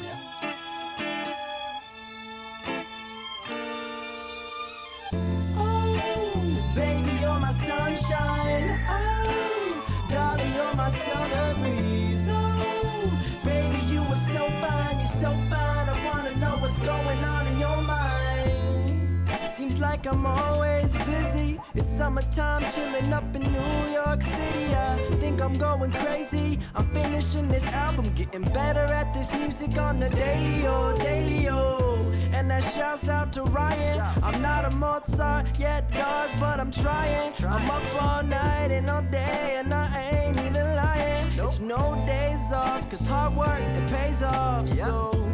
[20.08, 21.60] I'm always busy.
[21.76, 24.74] It's summertime, chilling up in New York City.
[24.74, 26.60] I think I'm going crazy.
[26.76, 32.12] I'm finishing this album, getting better at this music on the daily, oh, daily, oh.
[32.32, 34.02] And that shouts out to Ryan.
[34.24, 37.34] I'm not a Mozart yet, dog, but I'm trying.
[37.40, 41.34] I'm up all night and all day, and I ain't even lying.
[41.34, 44.68] It's no days off, cause hard work, it pays off.
[44.70, 45.27] So.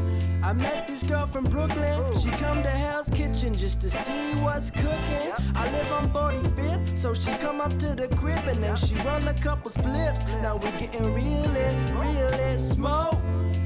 [1.08, 2.20] Girl from Brooklyn.
[2.20, 5.34] She come to Hell's Kitchen just to see what's cooking.
[5.56, 9.28] I live on 45th, so she come up to the crib and then she run
[9.28, 10.24] a couple spliffs.
[10.42, 13.20] Now we getting real it, real it, smoke.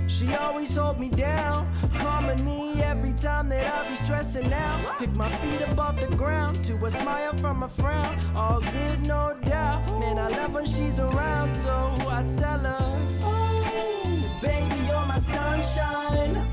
[0.07, 4.97] She always hold me down, calming me every time that I be stressing out.
[4.97, 8.17] Pick my feet up off the ground to a smile from a frown.
[8.35, 9.87] All good, no doubt.
[9.99, 11.69] Man, I love when she's around, so
[12.09, 12.77] I tell her,
[13.23, 16.46] oh, baby, you're my sunshine.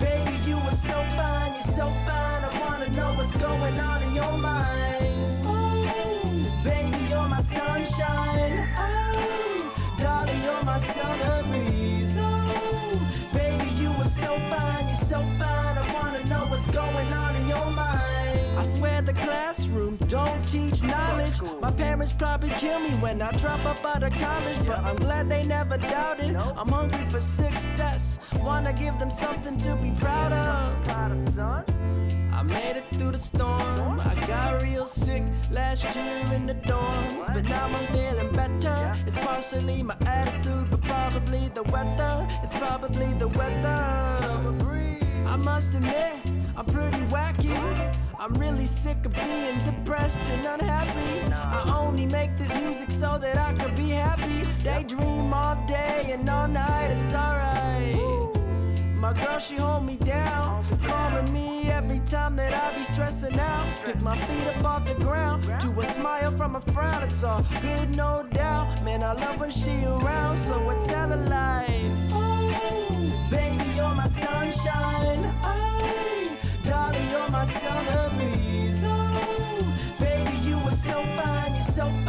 [0.00, 2.42] Baby, you are so fine, you're so fine.
[2.44, 5.44] I wanna know what's going on in your mind.
[5.44, 5.86] Oh,
[6.64, 7.95] baby, you're my sunshine.
[18.76, 21.40] Swear the classroom don't teach knowledge.
[21.62, 25.30] My parents probably kill me when I drop up out of college, but I'm glad
[25.30, 26.36] they never doubted.
[26.36, 28.18] I'm hungry for success.
[28.42, 30.88] Wanna give them something to be proud of.
[32.32, 33.98] I made it through the storm.
[33.98, 38.92] I got real sick last year in the dorms, but now I'm feeling better.
[39.06, 42.26] It's partially my attitude, but probably the weather.
[42.42, 43.78] It's probably the weather.
[45.26, 46.14] I must admit,
[46.56, 47.56] I'm pretty wacky.
[48.26, 51.32] I'm really sick of being depressed and unhappy.
[51.32, 54.48] I only make this music so that I could be happy.
[54.64, 57.94] Daydream all day and all night, it's alright.
[58.96, 63.64] My girl, she hold me down, calming me every time that I be stressing out.
[63.84, 67.04] Pick my feet up off the ground to a smile from a frown.
[67.04, 68.82] It's all good, no doubt.
[68.82, 71.70] Man, I love when she around, so I tell her like,
[72.10, 75.32] oh, baby, you're my sunshine.
[77.10, 78.82] You're my summer breeze.
[78.84, 82.05] Oh, baby, you were so fine, you're so fine.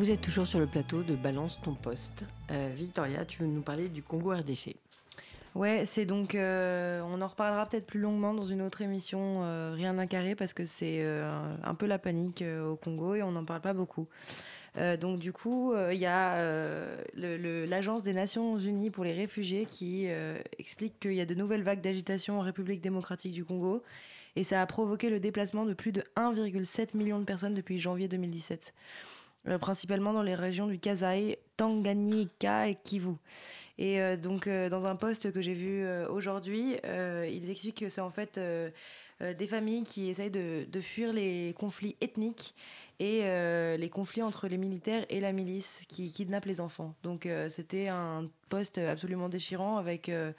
[0.00, 2.24] Vous êtes toujours sur le plateau de Balance ton poste.
[2.50, 4.74] Euh, Victoria, tu veux nous parler du Congo RDC.
[5.54, 6.34] Ouais, c'est donc.
[6.34, 10.34] euh, on en reparlera peut-être plus longuement dans une autre émission, euh, Rien d'un carré,
[10.34, 14.08] parce que c'est un peu la panique au Congo et on n'en parle pas beaucoup.
[15.00, 16.42] Donc, du coup, il y a
[17.14, 20.08] l'Agence des Nations Unies pour les réfugiés qui
[20.58, 23.82] explique qu'il y a de nouvelles vagues d'agitation en République démocratique du Congo
[24.36, 28.08] et ça a provoqué le déplacement de plus de 1,7 million de personnes depuis janvier
[28.08, 29.19] 2017, euh,
[29.60, 33.14] principalement dans les régions du Kasaï, Tanganyika et Kivu.
[33.78, 37.78] Et euh, donc, euh, dans un post que j'ai vu euh, aujourd'hui, euh, ils expliquent
[37.80, 38.70] que c'est en fait euh,
[39.22, 42.54] euh, des familles qui essayent de, de fuir les conflits ethniques
[42.98, 46.94] et euh, les conflits entre les militaires et la milice qui kidnappent les enfants.
[47.02, 50.08] Donc, euh, c'était un post absolument déchirant avec.
[50.10, 50.32] euh,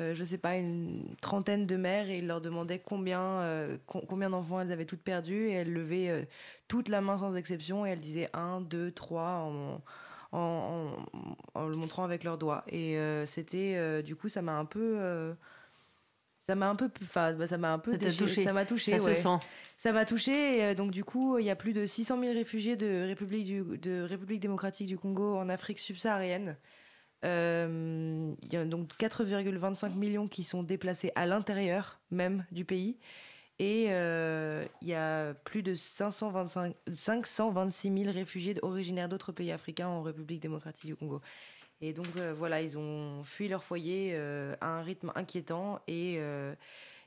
[0.00, 4.02] euh, je sais pas, une trentaine de mères et ils leur demandaient combien, euh, co-
[4.08, 6.22] combien d'enfants elles avaient toutes perdues et elles levaient euh,
[6.68, 9.82] toute la main sans exception et elles disaient 1, 2, 3 en,
[10.32, 12.64] en, en- en le montrant avec leurs doigts.
[12.68, 14.96] Et euh, c'était, euh, du coup, ça m'a un peu.
[14.98, 15.34] euh,
[16.46, 18.26] ça m'a un peu, enfin, bah, ça m'a un peu Ça déchiré.
[18.26, 18.44] touché.
[18.44, 18.98] Ça m'a touché.
[18.98, 19.14] Ça ouais.
[19.14, 19.38] se sent.
[19.78, 20.58] Ça m'a touché.
[20.58, 23.62] Et, donc du coup, il y a plus de 600 000 réfugiés de République, du,
[23.78, 26.56] de République démocratique du Congo en Afrique subsaharienne.
[27.24, 32.98] Euh, Il y a donc 4,25 millions qui sont déplacés à l'intérieur même du pays.
[33.60, 39.86] Et euh, il y a plus de 525, 526 000 réfugiés originaires d'autres pays africains
[39.86, 41.20] en République démocratique du Congo.
[41.80, 46.18] Et donc euh, voilà, ils ont fui leur foyer euh, à un rythme inquiétant et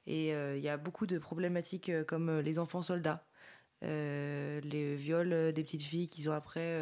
[0.09, 3.25] et il y a beaucoup de problématiques comme les enfants soldats,
[3.81, 6.81] les viols des petites filles qui sont après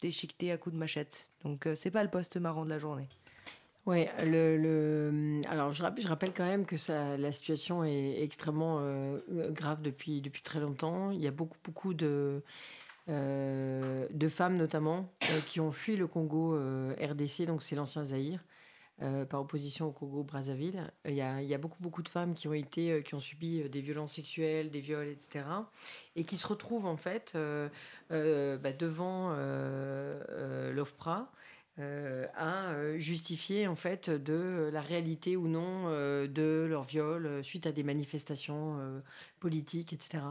[0.00, 1.32] déchiquetées à coups de machette.
[1.44, 3.08] Donc c'est pas le poste marrant de la journée.
[3.86, 9.18] Ouais, le, le- alors je rappelle, quand même que ça, la situation est extrêmement euh,
[9.50, 11.10] grave depuis, depuis très longtemps.
[11.10, 12.42] Il y a beaucoup, beaucoup de,
[13.10, 18.04] euh, de femmes notamment euh, qui ont fui le Congo euh, RDC, donc c'est l'ancien
[18.04, 18.40] Zaïre,
[19.02, 20.92] euh, par opposition au Congo Brazzaville.
[21.06, 23.14] Il y, a, il y a beaucoup, beaucoup de femmes qui ont été, euh, qui
[23.14, 25.68] ont subi euh, des violences sexuelles, des viols, etc.
[26.16, 27.68] Et qui se retrouvent en fait euh,
[28.12, 31.32] euh, bah, devant euh, euh, l'OFPRA
[31.80, 37.42] euh, à euh, justifier en fait de la réalité ou non euh, de leur viol
[37.42, 38.78] suite à des manifestations
[39.40, 40.22] politiques, etc.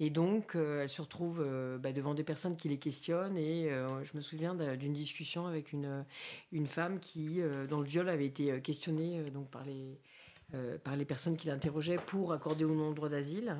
[0.00, 1.44] Et donc, elles se retrouvent
[1.80, 3.36] bah, devant des personnes qui les questionnent.
[3.36, 6.04] Et je me souviens d'un- d'une discussion avec une,
[6.52, 9.98] une femme qui, dont le viol avait été questionné donc par les,
[10.84, 13.56] par les personnes qui l'interrogeaient pour accorder ou non le droit d'asile.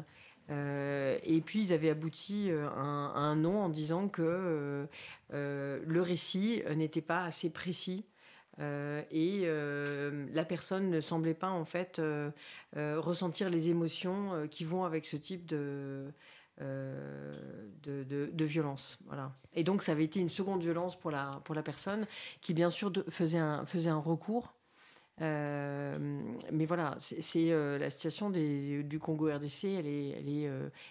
[0.51, 4.23] Euh, et puis ils avaient abouti euh, à un, à un non en disant que
[4.23, 4.87] euh,
[5.33, 8.05] euh, le récit euh, n'était pas assez précis
[8.61, 12.31] euh, et euh, la personne ne semblait pas en fait euh,
[12.77, 16.13] euh, ressentir les émotions euh, qui vont avec ce type de,
[16.61, 17.33] euh,
[17.83, 18.99] de, violence.
[19.07, 19.33] Voilà.
[19.55, 22.07] Et donc ça avait été une seconde violence pour la, pour la personne
[22.43, 24.53] qui bien sûr faisait, un, faisait un recours.
[25.21, 30.51] Mais voilà, c'est la situation des- du Congo RDC, elle est, elle est,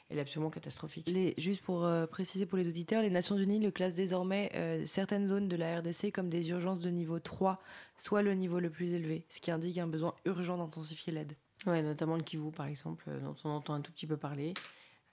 [0.10, 1.08] elle est absolument catastrophique.
[1.10, 4.52] Les, juste pour préciser pour les auditeurs, les Nations Unies le classent désormais
[4.86, 7.60] certaines zones de la RDC comme des urgences de niveau 3,
[7.98, 11.34] soit le niveau le plus élevé, ce qui indique un besoin urgent d'intensifier l'aide.
[11.68, 14.54] Ouais, notamment le Kivu, par exemple, euh, dont on entend un tout petit peu parler.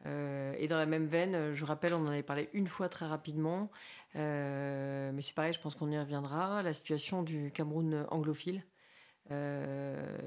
[0.07, 2.89] Euh, et dans la même veine, euh, je rappelle, on en avait parlé une fois
[2.89, 3.71] très rapidement,
[4.17, 6.63] euh, mais c'est pareil, je pense qu'on y reviendra.
[6.63, 8.65] La situation du Cameroun anglophile,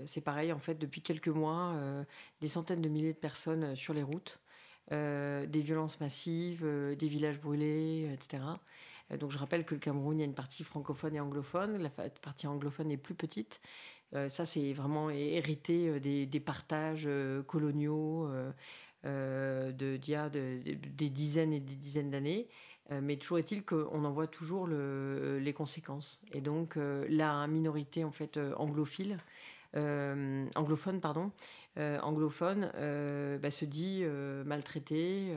[0.05, 2.03] c'est pareil, en fait, depuis quelques mois, euh,
[2.41, 4.39] des centaines de milliers de personnes euh, sur les routes,
[4.91, 8.59] euh, des violences massives, euh, des villages brûlés, euh, etc.
[9.11, 11.77] Euh, donc je rappelle que le Cameroun, il y a une partie francophone et anglophone.
[11.81, 13.61] La partie anglophone est plus petite.
[14.15, 18.51] Euh, ça, c'est vraiment hé- hérité euh, des, partages euh, coloniaux euh,
[19.05, 22.47] euh, de, d'il y a de- de- des dizaines et des dizaines d'années.
[22.91, 26.21] Euh, mais toujours est-il qu'on en voit toujours le- les conséquences.
[26.33, 29.17] Et donc, euh, la minorité en fait euh, anglophone,
[30.99, 31.31] pardon,
[31.77, 32.71] anglophone,
[33.41, 34.03] bah, se dit
[34.45, 35.33] maltraitée,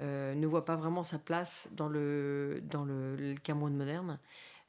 [0.00, 2.60] ne voit pas vraiment sa place dans le,
[3.44, 4.18] Cameroun moderne.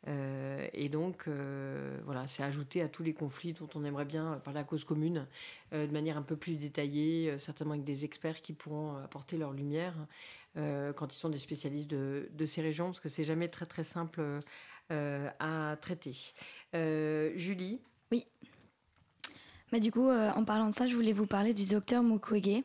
[0.08, 1.28] Et donc,
[2.06, 5.26] voilà, c'est ajouté à tous les conflits dont on aimerait bien parler à cause commune,
[5.72, 9.96] de manière un peu plus détaillée, certainement avec des experts qui pourront apporter leur lumière
[10.58, 13.66] euh, quand ils sont des spécialistes de, de ces régions, parce que c'est jamais très
[13.66, 14.22] très simple
[14.92, 16.14] euh, à traiter.
[16.76, 17.80] Euh, Julie
[19.72, 22.64] Mais du coup, en parlant de ça, je voulais vous parler du docteur Mukwege,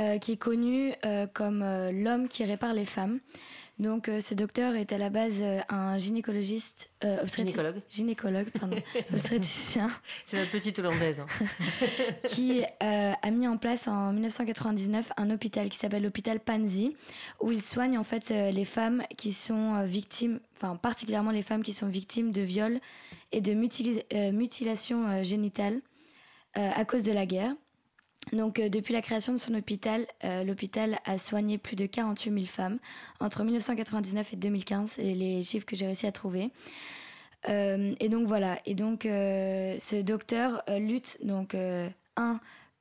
[0.00, 0.92] euh, qui est connu
[1.34, 1.62] comme
[1.92, 3.20] l'homme qui répare les femmes.
[3.78, 7.80] Donc, euh, ce docteur est à la base euh, un gynécologiste, euh, Gynécologue.
[7.90, 8.76] gynécologue, pardon,
[9.12, 9.88] obstétricien,
[10.24, 11.20] C'est notre petite hollandaise.
[11.20, 11.26] hein.
[12.28, 16.94] qui a mis en place en 1999 un hôpital qui s'appelle l'hôpital Panzi,
[17.40, 21.72] où il soigne en fait les femmes qui sont victimes, enfin particulièrement les femmes qui
[21.72, 22.78] sont victimes de viols
[23.32, 25.80] et de euh, mutilations génitales
[26.54, 27.54] à cause de la guerre.
[28.30, 32.32] Donc, euh, depuis la création de son hôpital, euh, l'hôpital a soigné plus de 48
[32.32, 32.78] 000 femmes
[33.20, 36.50] entre 1999 et 2015, et les chiffres que j'ai réussi à trouver.
[37.48, 38.58] Euh, et donc voilà.
[38.64, 41.56] Et donc ce docteur lutte donc
[42.16, 42.40] un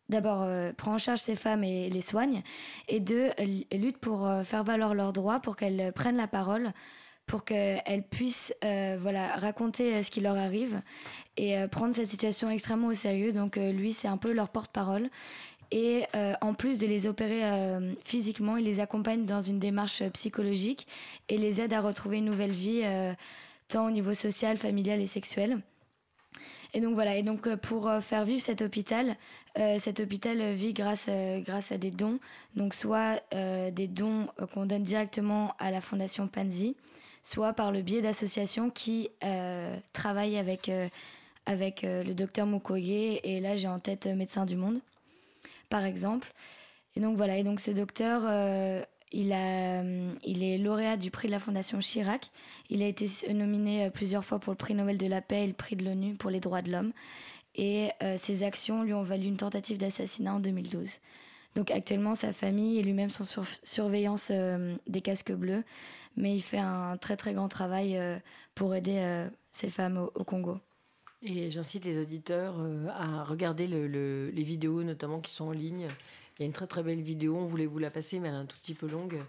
[0.10, 0.46] d'abord
[0.78, 2.44] prend en charge ces femmes et les soigne,
[2.88, 3.30] et deux
[3.72, 6.74] lutte pour faire valoir leurs droits, pour qu'elles prennent la parole,
[7.32, 10.82] pour qu'elles puissent euh, voilà raconter euh, ce qui leur arrive
[11.38, 13.32] et euh, prendre cette situation extrêmement au sérieux.
[13.32, 15.10] Donc lui c'est un peu leur porte-parole.
[15.74, 16.04] Et
[16.42, 17.44] en plus de les opérer
[18.04, 20.86] physiquement, il les accompagne dans une démarche psychologique
[21.30, 22.84] et les aide à retrouver une nouvelle vie,
[23.70, 25.62] tant au niveau social, familial et sexuel.
[26.74, 29.16] Et donc voilà, et donc pour faire vivre cet hôpital,
[29.56, 31.10] cet hôpital vit grâce,
[31.46, 32.20] grâce à des dons,
[32.58, 36.76] donc soit des dons qu'on donne directement à la Fondation Panzi,
[37.24, 40.88] soit par le biais d'associations qui euh, travaillent avec, euh,
[41.46, 44.80] avec euh, le docteur Mukwege, et là j'ai en tête Médecins du Monde,
[45.70, 46.34] par exemple.
[46.96, 48.24] Et donc voilà, et donc ce docteur,
[49.14, 49.82] il, a,
[50.26, 52.30] il est lauréat du prix de la Fondation Chirac.
[52.70, 55.54] Il a été nominé plusieurs fois pour le prix Nobel de la paix et le
[55.54, 56.92] prix de l'ONU pour les droits de l'homme.
[57.56, 61.00] Et ses actions lui ont valu une tentative d'assassinat en 2012.
[61.56, 64.30] Donc actuellement, sa famille et lui-même sont sur surveillance
[64.88, 65.64] des casques bleus,
[66.18, 68.18] mais il fait un très très grand travail euh,
[68.56, 70.60] pour aider euh, ces femmes au, Congo.
[71.24, 75.52] Et j'incite les auditeurs euh, à regarder le- le- les vidéos, notamment qui sont en
[75.52, 75.88] ligne.
[76.38, 78.34] Il y a une très très belle vidéo, on voulait vous la passer, mais elle
[78.34, 79.22] est un tout petit peu longue,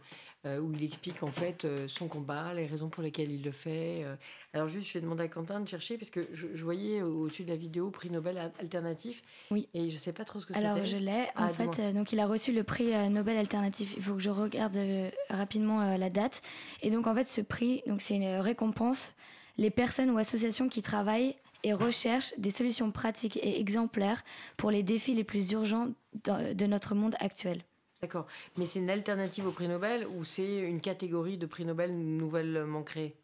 [0.45, 4.03] où il explique en fait euh, son combat, les raisons pour lesquelles il le fait.
[4.05, 4.17] euh.
[4.53, 7.23] Alors juste, je vais demander à Quentin de chercher, parce que je, je voyais au-
[7.23, 9.23] au-dessus de la vidéo prix Nobel alternatif.
[9.51, 9.69] Oui.
[9.75, 10.87] Et je sais pas trop ce que Alors c'était.
[10.87, 11.23] je l'ai.
[11.37, 13.95] En Ah, fait, euh, donc il a reçu le prix euh, Nobel alternatif.
[13.97, 16.43] Il faut que je regarde euh, rapidement euh, la date.
[16.83, 19.15] Et donc en fait, ce prix, donc c'est une récompense
[19.59, 24.25] les personnes ou associations qui travaillent et recherchent des solutions pratiques et exemplaires
[24.57, 25.89] pour les défis les plus urgents
[26.25, 27.63] de notre monde actuel.
[28.03, 28.27] D'accord.
[28.57, 32.83] Mais c'est une alternative au prix Nobel ou c'est une catégorie de prix Nobel nouvellement
[32.83, 33.15] créée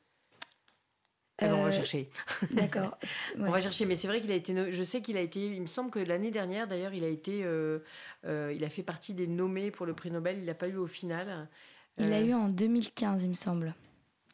[1.38, 2.08] Alors, on va Euh, chercher?
[2.52, 2.96] D'accord.
[3.40, 4.54] On va chercher, mais c'est vrai qu'il a été.
[4.54, 5.44] no- Je sais qu'il a été.
[5.46, 7.42] Il me semble que l'année dernière, d'ailleurs, il a été.
[7.44, 7.80] euh,
[8.24, 10.38] euh, il a fait partie des nommés pour le prix Nobel.
[10.38, 11.48] Il l'a pas eu au final.
[11.98, 13.74] Il l'a Euh, eu en 2015, il me semble.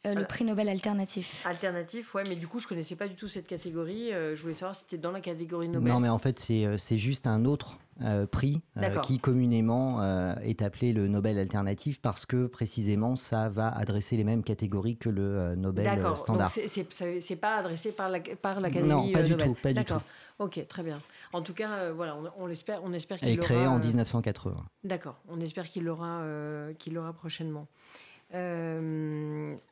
[0.07, 1.43] Euh, le prix Nobel alternatif.
[1.47, 4.13] Alternatif, ouais, mais du coup, je connaissais pas du tout cette catégorie.
[4.13, 5.91] Euh, je voulais savoir si c'était dans la catégorie Nobel.
[5.91, 10.01] Non, mais en fait, c'est euh, c'est juste un autre euh, prix euh, qui communément
[10.03, 14.97] euh, est appelé le Nobel alternatif parce que précisément ça va adresser les mêmes catégories
[14.97, 16.09] que le Nobel euh, D'accord.
[16.11, 16.51] Donc, standard.
[16.51, 16.67] c'est-
[17.37, 19.47] pas adressé par la- par l'Académie Non, pas du Nobel.
[19.49, 20.03] tout, pas du D'accord.
[20.41, 21.01] Ok, très bien.
[21.33, 23.49] En tout cas, voilà, on, on l'espère, on espère qu'il l'aura.
[23.49, 24.65] créée en euh, 1980.
[24.83, 26.23] D'accord, on espère qu'il l'aura
[26.79, 27.69] qu'il prochainement.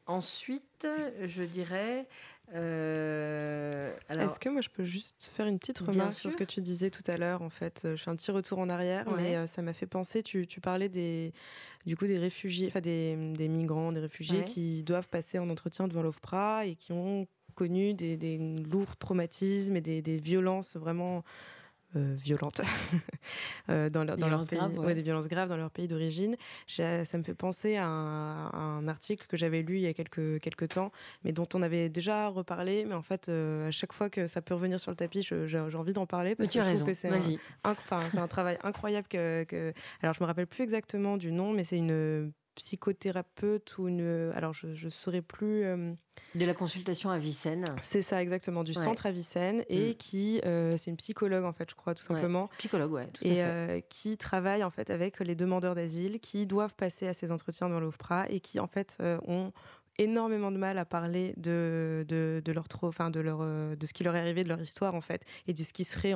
[0.07, 0.87] Ensuite,
[1.25, 2.07] je dirais.
[2.55, 6.45] Euh, alors, Est-ce que moi je peux juste faire une petite remarque sur ce que
[6.45, 9.07] tu disais tout à l'heure En fait, Euh, je fais un petit retour en arrière,
[9.09, 9.15] Ouais.
[9.17, 10.23] mais euh, ça m'a fait penser.
[10.23, 11.33] Tu, tu parlais des,
[11.87, 14.45] du coup des réfugiés, enfin des, des migrants, des réfugiés Ouais.
[14.45, 18.39] qui doivent passer en entretien devant l'OFPRA et qui ont connu des, des
[18.71, 21.23] lourds traumatismes et des, des violences vraiment
[21.97, 22.61] euh, violentes
[23.69, 24.87] euh, dans leur, dans leur pays, graves, ouais.
[24.87, 26.37] ouais, des violences graves dans leur pays d'origine.
[26.67, 29.95] Ça me fait penser à un, à un article que j'avais lu il y a
[29.95, 30.91] quelques, quelques temps,
[31.25, 32.85] mais dont on avait déjà reparlé.
[32.85, 35.59] Mais en fait, euh, à chaque fois que ça peut revenir sur le tapis, j'ai
[35.59, 36.85] envie d'en parler parce mais tu que as je raison.
[36.85, 36.99] trouve que
[38.11, 39.73] c'est un, travail incroyable que, que-
[40.03, 44.33] Alors, je me rappelle plus exactement du nom, mais c'est une psychothérapeute ou une.
[44.35, 45.65] Alors, je ne saurais plus.
[45.65, 45.93] euh,
[46.35, 47.65] De la consultation à Vicenne.
[47.83, 48.85] c'est ça, exactement, du Ouais.
[48.85, 49.95] centre Avicenne, et Mm.
[49.95, 50.41] qui.
[50.45, 52.15] euh, c'est une psychologue, en fait, je crois, tout Ouais.
[52.15, 52.49] simplement.
[52.59, 53.43] Psychologue, ouais, tout à Et fait.
[53.45, 57.69] euh, qui travaille en fait avec les demandeurs d'asile qui doivent passer à ces entretiens
[57.69, 59.53] dans l'OFPRA et qui en fait euh, ont
[59.99, 63.93] énormément de mal à parler de, de, leur trop, enfin de leur euh, de ce
[63.93, 66.15] qui leur est arrivé de leur histoire en fait et de ce qui serait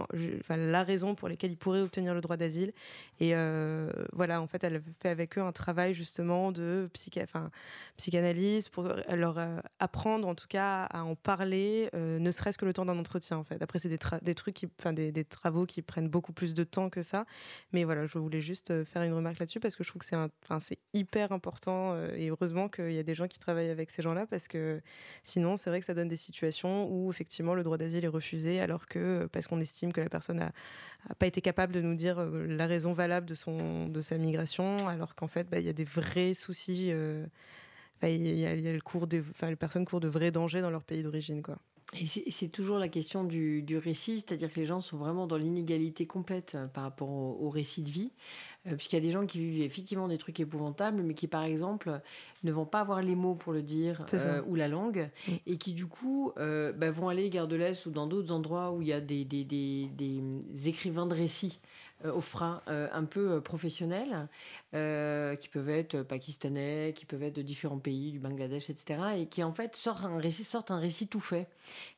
[0.48, 2.72] la raison pour laquelle ils pourraient obtenir le droit d'asile.
[3.20, 7.50] Et euh, voilà en fait elle fait avec eux un travail justement de psycha, enfin
[7.96, 12.72] psychanalyse pour leur euh, apprendre en tout cas à en parler ne serait-ce que le
[12.72, 13.60] temps d'un entretien en fait.
[13.62, 17.26] Après c'est des, trucs enfin des, travaux qui prennent beaucoup plus de temps que ça.
[17.72, 20.16] Mais voilà je voulais juste faire une remarque là-dessus parce que je trouve que c'est
[20.16, 24.02] enfin c'est hyper important et heureusement qu'il y a des gens qui travaillent avec ces
[24.02, 24.80] gens-là parce que
[25.24, 28.60] sinon c'est vrai que ça donne des situations où effectivement le droit d'asile est refusé
[28.60, 30.52] alors que euh, parce qu'on estime que la personne a,
[31.08, 34.18] a pas été capable de nous dire euh, la raison valable de son de sa
[34.18, 37.26] migration alors qu'en fait bah, il y a des vrais soucis euh,
[38.02, 41.02] il y, a, le cours des les personnes courent de vrais dangers dans leur pays
[41.02, 41.58] d'origine quoi.
[41.94, 45.36] Et c'est toujours la question du, du récit, c'est-à-dire que les gens sont vraiment dans
[45.36, 48.10] l'inégalité complète par rapport au, récit de vie,
[48.74, 52.00] puisqu'il y a des gens qui vivent effectivement des trucs épouvantables, mais qui par exemple
[52.42, 55.32] ne vont pas avoir les mots pour le dire euh, ou la langue, Mm.
[55.46, 58.72] et qui du coup euh, bah, vont aller gare de l'Est ou dans d'autres endroits
[58.72, 61.60] où il y a des, des- des- des écrivains de récits
[62.04, 62.20] euh, au
[62.68, 64.28] euh, un peu euh, professionnels,
[64.74, 69.26] euh, qui peuvent être pakistanais, qui peuvent être de différents pays, du Bangladesh, etc., et
[69.26, 71.48] qui en fait sortent un récit, sortent un récit tout fait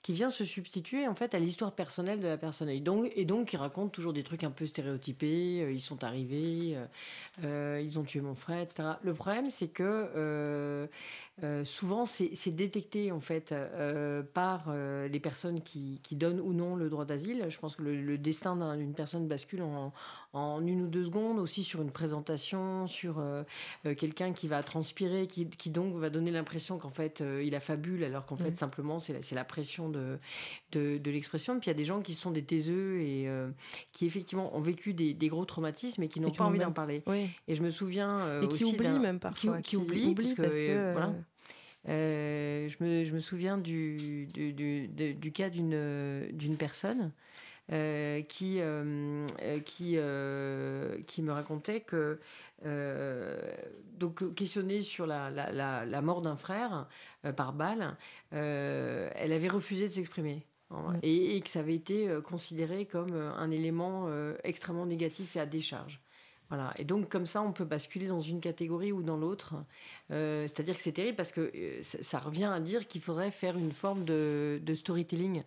[0.03, 3.25] qui vient se substituer en fait à l'histoire personnelle de la personne et donc et
[3.25, 6.87] donc qui raconte toujours des trucs un peu stéréotypés euh, ils sont arrivés euh,
[7.45, 9.83] euh, ils ont tué mon frère etc le problème c'est que
[10.17, 10.87] euh,
[11.45, 16.75] euh, souvent c'est détecté en fait euh, par euh, les personnes qui, donnent ou non
[16.75, 19.93] le droit d'asile je pense que le, destin d'un- d'une personne bascule en,
[20.35, 23.45] en une ou deux secondes aussi sur une présentation sur euh,
[23.87, 27.55] euh, quelqu'un qui va transpirer qui, qui donc va donner l'impression qu'en fait euh, il
[27.55, 30.19] a fabule alors qu'en fait simplement c'est la, pression de,
[30.73, 31.59] de, de l'expression.
[31.59, 33.49] Puis il y a des gens qui sont des taiseux et euh,
[33.93, 37.03] qui effectivement ont vécu des, des gros traumatismes et qui n'ont pas envie d'en parler.
[37.07, 37.31] oui.
[37.49, 40.43] Et je me souviens et qui aussi oublient même parfois qui, qui oublient, parce que,
[40.43, 41.15] parce que voilà.
[41.87, 47.13] je, me, je me souviens du, du, du- de- du cas d'une personne
[47.71, 52.19] euh, qui, euh, euh, qui, euh, qui me racontait que,
[53.99, 56.89] donc questionnée sur la, la, la, la mort d'un frère
[57.37, 57.97] par balle,
[58.31, 60.47] elle avait refusé de s'exprimer.
[60.71, 60.99] hein, Ouais.
[61.03, 64.09] Et, et que ça avait été considéré comme un élément
[64.45, 66.01] extrêmement négatif et à décharge.
[66.51, 66.73] Voilà.
[66.79, 69.55] Et donc, comme ça, on peut basculer dans une catégorie ou dans l'autre.
[70.11, 71.53] Euh, C'est-à-dire que c'est terrible parce que
[71.83, 75.45] ça, ça revient à dire qu'il faudrait faire une forme de, de storytelling.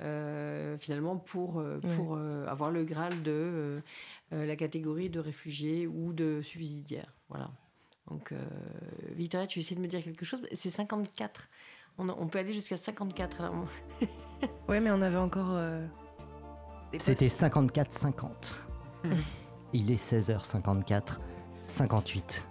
[0.00, 1.94] Euh, finalement pour, euh, Ouais.
[1.96, 3.82] pour euh, avoir le graal de
[4.30, 7.12] la catégorie de réfugiés ou de subsidiaires.
[7.30, 7.50] Voilà.
[8.10, 8.36] Donc, euh,
[9.16, 10.40] Victoria, tu essaies de me dire quelque chose?
[10.52, 11.48] C'est 54.
[11.98, 13.40] On, a- on peut aller jusqu'à 54.
[13.40, 13.66] Alors,
[14.68, 15.50] Ouais, mais on avait encore.
[15.52, 15.86] euh,
[16.98, 18.60] C'était 54-50.
[19.72, 21.18] Il est 16h54,
[21.62, 22.48] 58.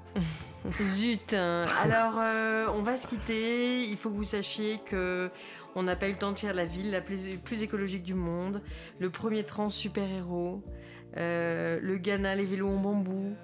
[0.72, 1.34] Zut
[1.84, 3.84] Alors, euh, on va se quitter.
[3.84, 5.30] Il faut que vous sachiez que
[5.76, 8.62] on n'a pas eu le temps de faire la ville la plus, écologique du monde,
[9.00, 10.64] le premier trans super-héros,
[11.18, 13.36] euh, le Ghana, les vélos en bambou,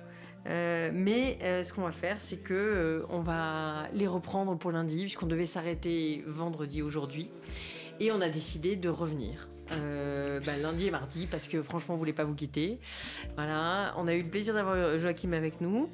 [0.45, 5.27] Euh, mais ce qu'on va faire, c'est que on va les reprendre pour lundi, puisqu'on
[5.27, 7.29] devait s'arrêter vendredi aujourd'hui.
[8.01, 9.47] Et on a décidé de revenir.
[9.69, 12.79] bah, lundi et mardi, parce que franchement, on voulait pas vous quitter.
[13.35, 15.87] Voilà, on a eu le plaisir d'avoir Joachim avec nous,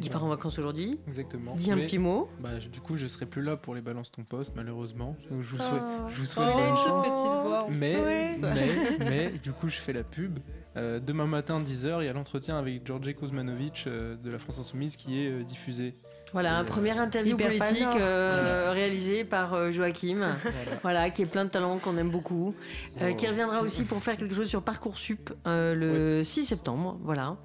[0.00, 0.98] qui part en vacances aujourd'hui.
[1.06, 1.54] Exactement.
[1.56, 2.28] Dis un Mais, petit mot.
[2.40, 5.16] bah, je- du coup, je serai plus là pour les balances ton poste, malheureusement.
[5.30, 5.62] Donc, je vous Oh.
[5.68, 7.06] souhaite, je vous souhaite a bonne chance.
[7.46, 7.66] voix.
[7.70, 10.38] Mais, mais, mais, du coup, je fais la pub.
[10.76, 14.58] Euh, demain matin, 10h, il y a l'entretien avec George Kuzmanovic euh, de la France
[14.58, 15.94] Insoumise qui est euh, diffusé.
[16.32, 20.16] Voilà, première interview hyper politique euh, réalisée par euh, Joachim.
[20.42, 20.78] Voilà.
[20.82, 22.54] Voilà, qui est plein de talents, qu'on aime beaucoup.
[23.02, 23.14] Euh, Oh.
[23.14, 26.98] Qui reviendra aussi pour faire quelque chose sur Parcoursup le 6 septembre.
[27.02, 27.36] Voilà.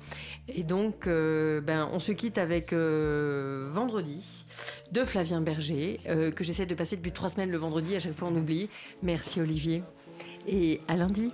[0.48, 4.46] Et donc, ben, on se quitte avec Vendredi
[4.92, 6.00] de Flavien Berger,
[6.36, 7.96] que j'essaie de passer depuis trois semaines le vendredi.
[7.96, 8.70] À chaque fois, on oublie.
[9.02, 9.84] Merci, Olivier.
[10.48, 11.32] Et à lundi.